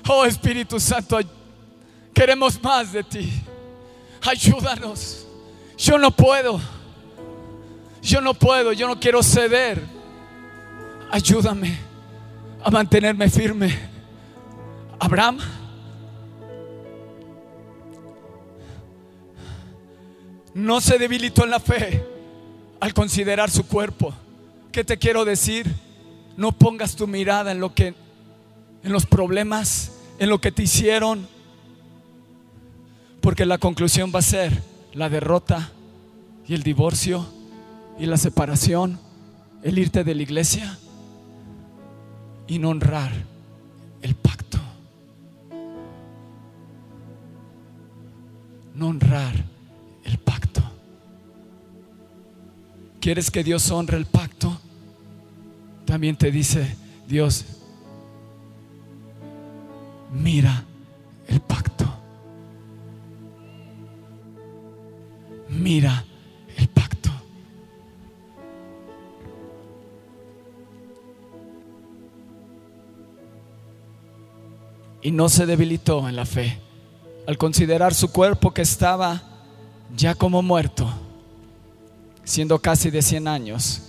Oh 0.08 0.26
Espíritu 0.26 0.80
Santo, 0.80 1.20
queremos 2.14 2.62
más 2.64 2.94
de 2.94 3.04
ti. 3.04 3.32
Ayúdanos. 4.22 5.28
Yo 5.78 5.98
no 5.98 6.12
puedo. 6.12 6.60
Yo 8.02 8.22
no 8.22 8.34
puedo. 8.34 8.72
Yo 8.72 8.88
no 8.88 9.00
quiero 9.00 9.22
ceder. 9.22 9.84
Ayúdame 11.12 11.78
a 12.64 12.72
mantenerme 12.72 13.30
firme. 13.30 13.78
Abraham. 15.00 15.40
No 20.54 20.82
se 20.82 20.98
debilitó 20.98 21.44
en 21.44 21.52
la 21.52 21.60
fe 21.60 22.04
al 22.80 22.94
considerar 22.94 23.52
su 23.52 23.68
cuerpo. 23.68 24.14
¿Qué 24.72 24.84
te 24.84 24.98
quiero 24.98 25.26
decir? 25.26 25.72
No 26.36 26.52
pongas 26.52 26.96
tu 26.96 27.08
mirada 27.08 27.52
en 27.52 27.60
lo 27.60 27.76
que 27.76 27.94
en 28.84 28.92
los 28.92 29.06
problemas, 29.06 29.97
en 30.20 30.30
lo 30.30 30.40
que 30.40 30.52
te 30.52 30.64
hicieron, 30.64 31.28
porque 33.22 33.46
la 33.46 33.58
conclusión 33.58 34.12
va 34.14 34.20
a 34.20 34.24
ser 34.24 34.62
la 34.94 35.10
derrota 35.10 35.72
y 36.48 36.54
el 36.54 36.64
divorcio 36.64 37.26
y 38.00 38.06
la 38.06 38.18
separación, 38.18 39.00
el 39.64 39.78
irte 39.78 40.04
de 40.04 40.16
la 40.16 40.24
iglesia 40.24 40.78
y 42.48 42.60
no 42.60 42.70
honrar 42.70 43.12
el 44.02 44.16
pacto. 44.16 44.60
No 48.76 48.88
honrar 48.88 49.34
el 50.04 50.18
pacto. 50.20 50.62
¿Quieres 53.02 53.32
que 53.32 53.44
Dios 53.44 53.70
honre 53.72 53.98
el 53.98 54.06
pacto? 54.06 54.60
También 55.86 56.16
te 56.16 56.32
dice 56.32 56.76
Dios, 57.08 57.46
mira 60.12 60.64
el 61.28 61.42
pacto. 61.42 61.86
Mira 65.50 66.04
el 66.58 66.68
pacto. 66.70 67.10
Y 75.02 75.12
no 75.12 75.30
se 75.30 75.46
debilitó 75.46 76.08
en 76.08 76.16
la 76.16 76.26
fe 76.26 76.60
al 77.28 77.38
considerar 77.38 77.94
su 77.94 78.12
cuerpo 78.12 78.54
que 78.54 78.62
estaba 78.62 79.22
ya 79.96 80.16
como 80.16 80.42
muerto, 80.42 80.90
siendo 82.24 82.60
casi 82.60 82.90
de 82.90 83.02
100 83.02 83.28
años, 83.28 83.82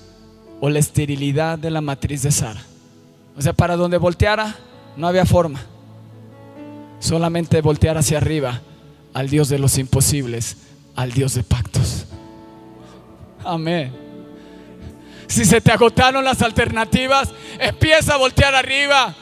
o 0.61 0.69
la 0.69 0.81
esterilidad 0.81 1.57
de 1.57 1.71
la 1.71 1.81
matriz 1.81 2.23
de 2.23 2.33
Sara. 2.33 2.61
O 3.37 3.43
sea, 3.43 3.53
para 3.53 3.77
donde 3.77 3.97
volteara 3.97 4.57
no 4.97 5.07
había 5.07 5.25
forma. 5.25 5.61
Solamente 7.01 7.61
voltear 7.61 7.97
hacia 7.99 8.19
arriba 8.19 8.61
al 9.15 9.29
Dios 9.29 9.49
de 9.49 9.59
los 9.59 9.79
imposibles, 9.79 10.57
al 10.97 11.13
Dios 11.13 11.35
de 11.35 11.43
pactos. 11.43 12.07
Amén. 13.45 13.93
Si 15.27 15.45
se 15.45 15.61
te 15.61 15.73
agotaron 15.73 16.25
las 16.25 16.43
alternativas, 16.43 17.31
empieza 17.59 18.15
a 18.15 18.17
voltear 18.17 18.55
arriba. 18.55 19.15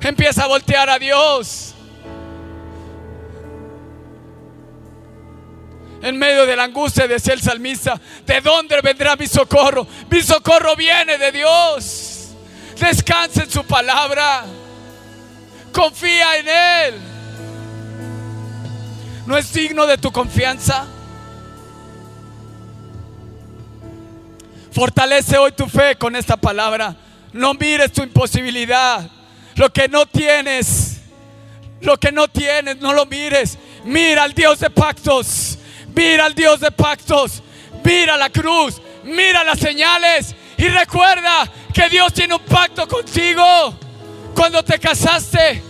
Empieza 0.00 0.44
a 0.44 0.46
voltear 0.46 0.90
a 0.90 0.98
Dios. 0.98 1.74
En 6.02 6.18
medio 6.18 6.44
de 6.44 6.54
la 6.54 6.64
angustia 6.64 7.08
decía 7.08 7.32
el 7.32 7.40
salmista, 7.40 7.98
¿de 8.26 8.40
dónde 8.42 8.78
vendrá 8.82 9.16
mi 9.16 9.26
socorro? 9.26 9.86
Mi 10.10 10.20
socorro 10.22 10.76
viene 10.76 11.16
de 11.16 11.32
Dios. 11.32 12.28
Descansa 12.78 13.44
en 13.44 13.50
su 13.50 13.64
palabra. 13.64 14.44
Confía 15.74 16.36
en 16.38 16.48
Él. 16.48 17.00
¿No 19.26 19.36
es 19.36 19.52
digno 19.52 19.86
de 19.86 19.98
tu 19.98 20.12
confianza? 20.12 20.86
Fortalece 24.70 25.36
hoy 25.36 25.50
tu 25.50 25.66
fe 25.66 25.96
con 25.96 26.14
esta 26.14 26.36
palabra. 26.36 26.94
No 27.32 27.54
mires 27.54 27.92
tu 27.92 28.04
imposibilidad. 28.04 29.10
Lo 29.56 29.72
que 29.72 29.88
no 29.88 30.06
tienes, 30.06 31.00
lo 31.80 31.98
que 31.98 32.12
no 32.12 32.28
tienes, 32.28 32.80
no 32.80 32.92
lo 32.92 33.04
mires. 33.06 33.58
Mira 33.84 34.22
al 34.22 34.32
Dios 34.32 34.60
de 34.60 34.70
pactos. 34.70 35.58
Mira 35.92 36.26
al 36.26 36.36
Dios 36.36 36.60
de 36.60 36.70
pactos. 36.70 37.42
Mira 37.82 38.16
la 38.16 38.30
cruz. 38.30 38.80
Mira 39.02 39.42
las 39.42 39.58
señales. 39.58 40.36
Y 40.56 40.68
recuerda 40.68 41.50
que 41.72 41.88
Dios 41.88 42.12
tiene 42.12 42.36
un 42.36 42.42
pacto 42.42 42.86
contigo. 42.86 43.83
Cuando 44.34 44.62
te 44.62 44.78
casaste 44.78 45.62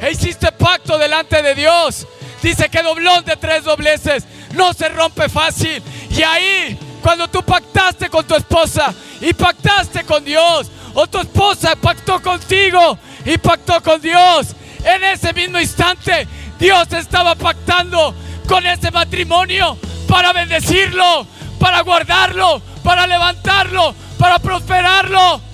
e 0.00 0.10
hiciste 0.10 0.52
pacto 0.52 0.98
delante 0.98 1.42
de 1.42 1.54
Dios. 1.54 2.06
Dice 2.42 2.68
que 2.68 2.82
doblón 2.82 3.24
de 3.24 3.36
tres 3.36 3.64
dobleces 3.64 4.24
no 4.54 4.72
se 4.72 4.88
rompe 4.88 5.28
fácil. 5.28 5.82
Y 6.10 6.22
ahí, 6.22 6.78
cuando 7.02 7.28
tú 7.28 7.42
pactaste 7.42 8.08
con 8.08 8.26
tu 8.26 8.34
esposa 8.34 8.94
y 9.20 9.32
pactaste 9.32 10.04
con 10.04 10.24
Dios, 10.24 10.70
o 10.94 11.06
tu 11.06 11.18
esposa 11.18 11.76
pactó 11.76 12.20
contigo 12.22 12.98
y 13.24 13.38
pactó 13.38 13.82
con 13.82 14.00
Dios, 14.00 14.48
en 14.84 15.04
ese 15.04 15.32
mismo 15.32 15.58
instante 15.58 16.26
Dios 16.58 16.92
estaba 16.92 17.34
pactando 17.34 18.14
con 18.48 18.64
ese 18.66 18.90
matrimonio 18.90 19.76
para 20.08 20.32
bendecirlo, 20.32 21.26
para 21.58 21.82
guardarlo, 21.82 22.62
para 22.82 23.06
levantarlo, 23.06 23.94
para 24.18 24.38
prosperarlo. 24.38 25.47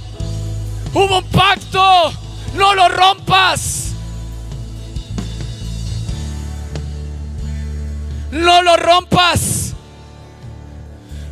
Hubo 0.95 1.19
un 1.19 1.25
pacto, 1.25 2.13
no 2.55 2.73
lo 2.73 2.89
rompas. 2.89 3.93
No 8.31 8.63
lo 8.63 8.77
rompas. 8.77 9.75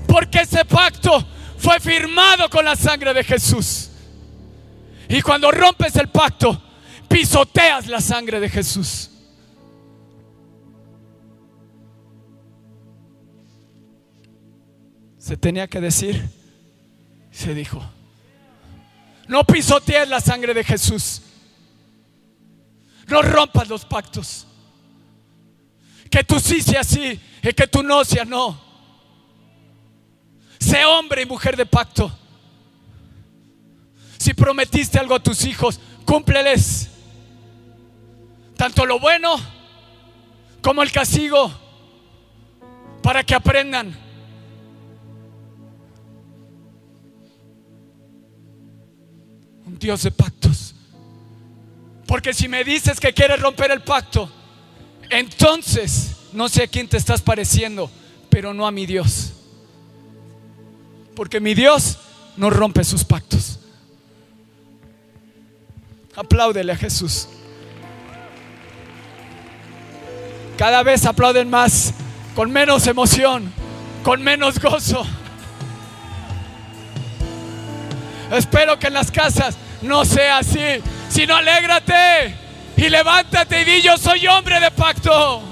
Porque 0.09 0.41
ese 0.41 0.65
pacto 0.65 1.25
fue 1.59 1.79
firmado 1.79 2.51
con 2.51 2.65
la 2.65 2.75
sangre 2.75 3.15
de 3.15 3.23
Jesús. 3.23 3.91
Y 5.09 5.23
cuando 5.23 5.53
rompes 5.53 5.95
el 5.95 6.09
pacto, 6.09 6.61
pisoteas 7.07 7.87
la 7.87 8.01
sangre 8.01 8.41
de 8.41 8.49
Jesús. 8.49 9.11
Se 15.19 15.37
tenía 15.37 15.69
que 15.69 15.81
decir, 15.81 16.29
se 17.31 17.55
dijo. 17.55 17.81
No 19.29 19.45
pisotees 19.45 20.09
la 20.09 20.21
sangre 20.21 20.55
de 20.55 20.65
Jesús. 20.65 21.23
No 23.07 23.23
rompas 23.23 23.69
los 23.69 23.85
pactos. 23.85 24.47
Que 26.11 26.25
tú 26.25 26.39
sí 26.41 26.61
sea 26.61 26.85
sí 26.85 27.21
y 27.43 27.53
que 27.53 27.67
tú 27.67 27.83
no 27.83 28.05
sea 28.05 28.25
no. 28.25 28.61
Sé 30.59 30.85
hombre 30.85 31.23
y 31.23 31.27
mujer 31.27 31.57
de 31.57 31.67
pacto. 31.67 32.17
Si 34.19 34.35
prometiste 34.35 34.99
algo 34.99 35.15
a 35.17 35.23
tus 35.23 35.45
hijos, 35.45 35.81
cúmpleles. 36.05 36.89
Tanto 38.57 38.87
lo 38.87 39.01
bueno 39.01 39.35
como 40.63 40.83
el 40.83 40.93
castigo 40.93 41.53
para 43.03 43.25
que 43.25 43.35
aprendan. 43.35 44.12
Dios 49.83 50.03
de 50.05 50.11
pactos. 50.11 50.75
Porque 52.07 52.33
si 52.33 52.49
me 52.49 52.65
dices 52.65 52.99
que 53.01 53.13
quieres 53.13 53.41
romper 53.41 53.71
el 53.71 53.83
pacto, 53.83 54.31
entonces 55.11 56.17
no 56.33 56.49
sé 56.49 56.63
a 56.63 56.67
quién 56.67 56.89
te 56.89 56.97
estás 56.97 57.21
pareciendo, 57.21 57.91
pero 58.31 58.55
no 58.55 58.67
a 58.67 58.71
mi 58.71 58.87
Dios. 58.87 59.33
Porque 61.15 61.41
mi 61.41 61.55
Dios 61.55 61.99
no 62.37 62.49
rompe 62.49 62.85
sus 62.85 63.05
pactos. 63.05 63.59
Apláudele 66.15 66.73
a 66.73 66.77
Jesús. 66.77 67.29
Cada 70.57 70.83
vez 70.83 71.05
aplauden 71.07 71.51
más, 71.51 71.93
con 72.37 72.51
menos 72.51 72.87
emoción, 72.87 73.53
con 74.05 74.23
menos 74.23 74.61
gozo. 74.61 75.05
Espero 78.31 78.79
que 78.79 78.87
en 78.87 78.95
las 78.95 79.11
casas 79.11 79.57
no 79.83 80.05
sea 80.05 80.39
así, 80.39 80.83
sino 81.09 81.37
alégrate 81.37 82.35
y 82.77 82.89
levántate 82.89 83.63
y 83.63 83.65
di 83.65 83.83
yo 83.83 83.97
soy 83.99 84.27
hombre 84.27 84.61
de 84.61 84.71
pacto. 84.71 85.43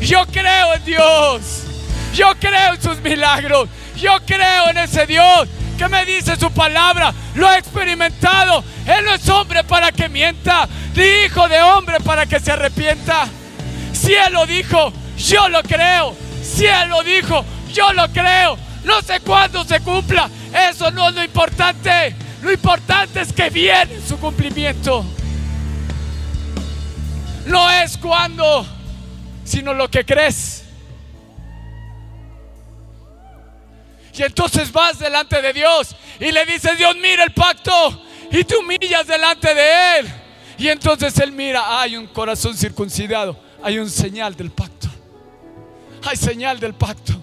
Yo 0.00 0.26
creo 0.26 0.74
en 0.74 0.84
Dios. 0.84 1.62
Yo 2.14 2.34
creo 2.38 2.74
en 2.74 2.82
sus 2.82 3.00
milagros. 3.00 3.68
Yo 3.96 4.18
creo 4.26 4.68
en 4.70 4.78
ese 4.78 5.06
Dios 5.06 5.48
que 5.78 5.88
me 5.88 6.04
dice 6.04 6.36
su 6.36 6.50
palabra. 6.52 7.14
Lo 7.34 7.50
he 7.50 7.58
experimentado. 7.58 8.64
Él 8.86 9.04
no 9.04 9.14
es 9.14 9.28
hombre 9.28 9.64
para 9.64 9.92
que 9.92 10.08
mienta, 10.08 10.68
ni 10.94 11.04
hijo 11.24 11.48
de 11.48 11.62
hombre 11.62 12.00
para 12.00 12.26
que 12.26 12.40
se 12.40 12.52
arrepienta. 12.52 13.28
Si 13.92 14.12
Él 14.12 14.32
lo 14.32 14.46
dijo, 14.46 14.92
yo 15.16 15.48
lo 15.48 15.62
creo. 15.62 16.14
Si 16.42 16.66
Él 16.66 16.88
lo 16.88 17.02
dijo, 17.02 17.44
yo 17.72 17.92
lo 17.92 18.08
creo. 18.08 18.58
No 18.84 19.00
sé 19.02 19.20
cuándo 19.20 19.64
se 19.64 19.80
cumpla. 19.80 20.28
Eso 20.70 20.90
no 20.90 21.08
es 21.08 21.14
lo 21.14 21.22
importante. 21.22 22.16
Lo 22.42 22.52
importante 22.52 23.20
es 23.20 23.32
que 23.32 23.48
viene 23.50 24.00
su 24.06 24.18
cumplimiento. 24.18 25.04
No 27.46 27.70
es 27.70 27.96
cuando, 27.96 28.66
sino 29.44 29.72
lo 29.72 29.88
que 29.88 30.04
crees. 30.04 30.64
Y 34.14 34.22
entonces 34.22 34.70
vas 34.72 34.98
delante 34.98 35.40
de 35.40 35.52
Dios 35.52 35.96
y 36.20 36.30
le 36.32 36.44
dices, 36.44 36.76
Dios 36.76 36.94
mira 37.00 37.24
el 37.24 37.32
pacto. 37.32 38.02
Y 38.30 38.44
te 38.44 38.56
humillas 38.56 39.06
delante 39.06 39.54
de 39.54 39.98
Él. 39.98 40.12
Y 40.58 40.68
entonces 40.68 41.16
Él 41.18 41.32
mira, 41.32 41.80
hay 41.80 41.96
un 41.96 42.06
corazón 42.08 42.56
circuncidado, 42.56 43.38
hay 43.62 43.78
un 43.78 43.88
señal 43.88 44.34
del 44.34 44.50
pacto. 44.50 44.88
Hay 46.04 46.16
señal 46.16 46.58
del 46.58 46.74
pacto. 46.74 47.14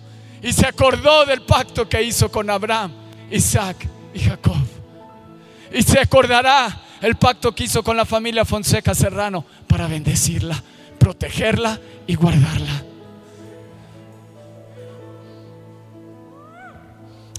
Y 0.41 0.53
se 0.53 0.65
acordó 0.65 1.25
del 1.25 1.41
pacto 1.41 1.89
que 1.89 2.01
hizo 2.01 2.31
con 2.31 2.49
Abraham, 2.49 2.93
Isaac 3.29 3.85
y 4.13 4.19
Jacob. 4.19 4.78
Y 5.71 5.83
se 5.83 5.99
acordará 5.99 6.81
el 7.01 7.15
pacto 7.15 7.53
que 7.53 7.65
hizo 7.65 7.83
con 7.83 7.95
la 7.95 8.05
familia 8.05 8.45
Fonseca 8.45 8.93
Serrano 8.93 9.45
para 9.67 9.87
bendecirla, 9.87 10.61
protegerla 10.97 11.79
y 12.07 12.15
guardarla. 12.15 12.83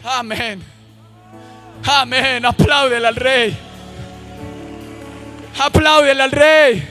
Amén. 0.05 0.63
Amén. 1.85 2.45
Apláudele 2.45 3.07
al 3.07 3.17
rey. 3.17 3.57
Apláudele 5.59 6.23
al 6.23 6.33
rey. 6.33 6.89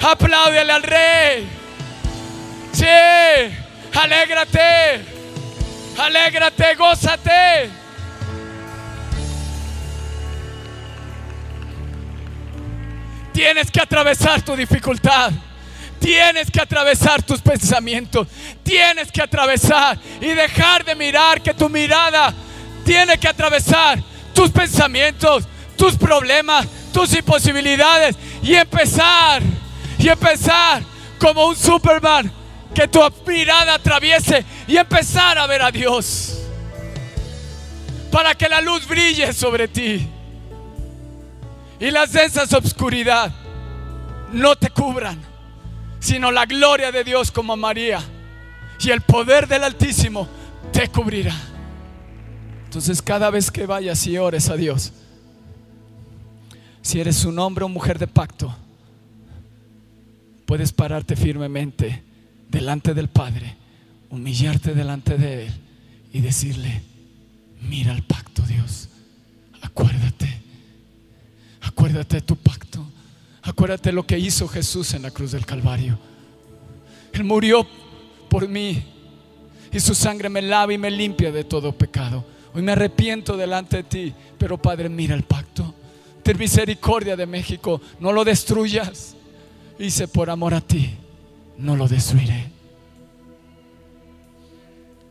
Apláudele 0.00 0.72
al 0.72 0.82
rey. 0.82 1.48
Sí. 2.72 2.86
Alégrate. 3.94 5.00
Alégrate, 5.98 6.74
gózate. 6.74 7.81
Tienes 13.42 13.72
que 13.72 13.80
atravesar 13.80 14.40
tu 14.42 14.54
dificultad. 14.54 15.32
Tienes 15.98 16.48
que 16.48 16.60
atravesar 16.60 17.24
tus 17.24 17.40
pensamientos. 17.40 18.28
Tienes 18.62 19.10
que 19.10 19.20
atravesar 19.20 19.98
y 20.20 20.26
dejar 20.28 20.84
de 20.84 20.94
mirar 20.94 21.42
que 21.42 21.52
tu 21.52 21.68
mirada 21.68 22.32
tiene 22.84 23.18
que 23.18 23.26
atravesar 23.26 24.00
tus 24.32 24.48
pensamientos, 24.52 25.42
tus 25.76 25.96
problemas, 25.96 26.68
tus 26.92 27.12
imposibilidades 27.16 28.14
y 28.44 28.54
empezar 28.54 29.42
y 29.98 30.08
empezar 30.08 30.84
como 31.18 31.48
un 31.48 31.56
Superman 31.56 32.30
que 32.72 32.86
tu 32.86 33.00
mirada 33.26 33.74
atraviese 33.74 34.44
y 34.68 34.76
empezar 34.76 35.36
a 35.36 35.48
ver 35.48 35.62
a 35.62 35.72
Dios 35.72 36.38
para 38.12 38.36
que 38.36 38.48
la 38.48 38.60
luz 38.60 38.86
brille 38.86 39.32
sobre 39.32 39.66
ti 39.66 40.11
y 41.82 41.90
las 41.90 42.12
densas 42.12 42.52
obscuridad 42.52 43.32
no 44.32 44.54
te 44.54 44.70
cubran, 44.70 45.20
sino 45.98 46.30
la 46.30 46.46
gloria 46.46 46.92
de 46.92 47.02
Dios 47.02 47.32
como 47.32 47.56
María 47.56 48.00
y 48.78 48.90
el 48.90 49.00
poder 49.00 49.48
del 49.48 49.64
Altísimo 49.64 50.28
te 50.72 50.86
cubrirá. 50.86 51.34
Entonces 52.66 53.02
cada 53.02 53.30
vez 53.30 53.50
que 53.50 53.66
vayas 53.66 54.06
y 54.06 54.16
ores 54.16 54.48
a 54.48 54.54
Dios, 54.54 54.92
si 56.82 57.00
eres 57.00 57.24
un 57.24 57.36
hombre 57.40 57.64
o 57.64 57.68
mujer 57.68 57.98
de 57.98 58.06
pacto, 58.06 58.56
puedes 60.46 60.72
pararte 60.72 61.16
firmemente 61.16 62.00
delante 62.48 62.94
del 62.94 63.08
Padre, 63.08 63.56
humillarte 64.08 64.72
delante 64.72 65.18
de 65.18 65.46
Él 65.46 65.52
y 66.12 66.20
decirle, 66.20 66.80
mira 67.60 67.92
el 67.92 68.04
pacto 68.04 68.42
Dios, 68.42 68.88
acuérdate, 69.62 70.21
acuérdate 71.72 72.16
de 72.16 72.22
tu 72.22 72.36
pacto, 72.36 72.84
acuérdate 73.42 73.92
lo 73.92 74.06
que 74.06 74.18
hizo 74.18 74.46
Jesús 74.46 74.94
en 74.94 75.02
la 75.02 75.10
cruz 75.10 75.32
del 75.32 75.46
Calvario. 75.46 75.98
Él 77.12 77.24
murió 77.24 77.66
por 78.28 78.48
mí 78.48 78.82
y 79.72 79.80
su 79.80 79.94
sangre 79.94 80.28
me 80.28 80.42
lava 80.42 80.72
y 80.72 80.78
me 80.78 80.90
limpia 80.90 81.32
de 81.32 81.44
todo 81.44 81.72
pecado. 81.72 82.24
Hoy 82.54 82.62
me 82.62 82.72
arrepiento 82.72 83.36
delante 83.36 83.78
de 83.78 83.82
ti, 83.84 84.14
pero 84.38 84.60
Padre, 84.60 84.88
mira 84.88 85.14
el 85.14 85.22
pacto. 85.22 85.74
Ten 86.22 86.38
misericordia 86.38 87.16
de 87.16 87.26
México, 87.26 87.80
no 87.98 88.12
lo 88.12 88.24
destruyas. 88.24 89.16
Hice 89.78 90.06
por 90.06 90.28
amor 90.30 90.54
a 90.54 90.60
ti, 90.60 90.90
no 91.56 91.74
lo 91.74 91.88
destruiré. 91.88 92.50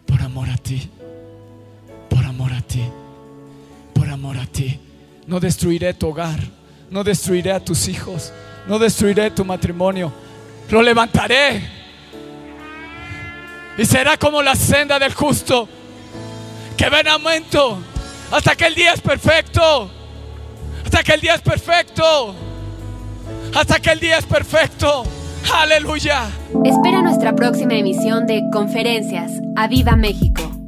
Por 0.05 0.21
amor 0.21 0.49
a 0.49 0.57
ti, 0.57 0.89
por 2.09 2.23
amor 2.23 2.53
a 2.53 2.61
ti, 2.61 2.83
por 3.93 4.09
amor 4.09 4.37
a 4.37 4.45
ti. 4.45 4.79
No 5.31 5.39
destruiré 5.39 5.93
tu 5.93 6.09
hogar, 6.09 6.41
no 6.89 7.05
destruiré 7.05 7.53
a 7.53 7.61
tus 7.61 7.87
hijos, 7.87 8.33
no 8.67 8.77
destruiré 8.77 9.31
tu 9.31 9.45
matrimonio. 9.45 10.11
Lo 10.69 10.81
levantaré 10.81 11.63
y 13.77 13.85
será 13.85 14.17
como 14.17 14.41
la 14.41 14.57
senda 14.57 14.99
del 14.99 15.13
justo 15.13 15.69
que 16.75 16.89
va 16.89 16.99
en 16.99 17.07
aumento 17.07 17.77
hasta 18.29 18.57
que 18.57 18.65
el 18.65 18.75
día 18.75 18.91
es 18.91 18.99
perfecto. 18.99 19.89
Hasta 20.83 21.01
que 21.01 21.13
el 21.13 21.21
día 21.21 21.35
es 21.35 21.41
perfecto. 21.41 22.35
Hasta 23.55 23.79
que 23.79 23.91
el 23.91 24.01
día 24.01 24.17
es 24.17 24.25
perfecto. 24.25 25.03
Aleluya. 25.55 26.29
Espera 26.65 27.01
nuestra 27.01 27.33
próxima 27.33 27.75
emisión 27.75 28.27
de 28.27 28.43
Conferencias. 28.51 29.31
¡A 29.55 29.69
México! 29.95 30.60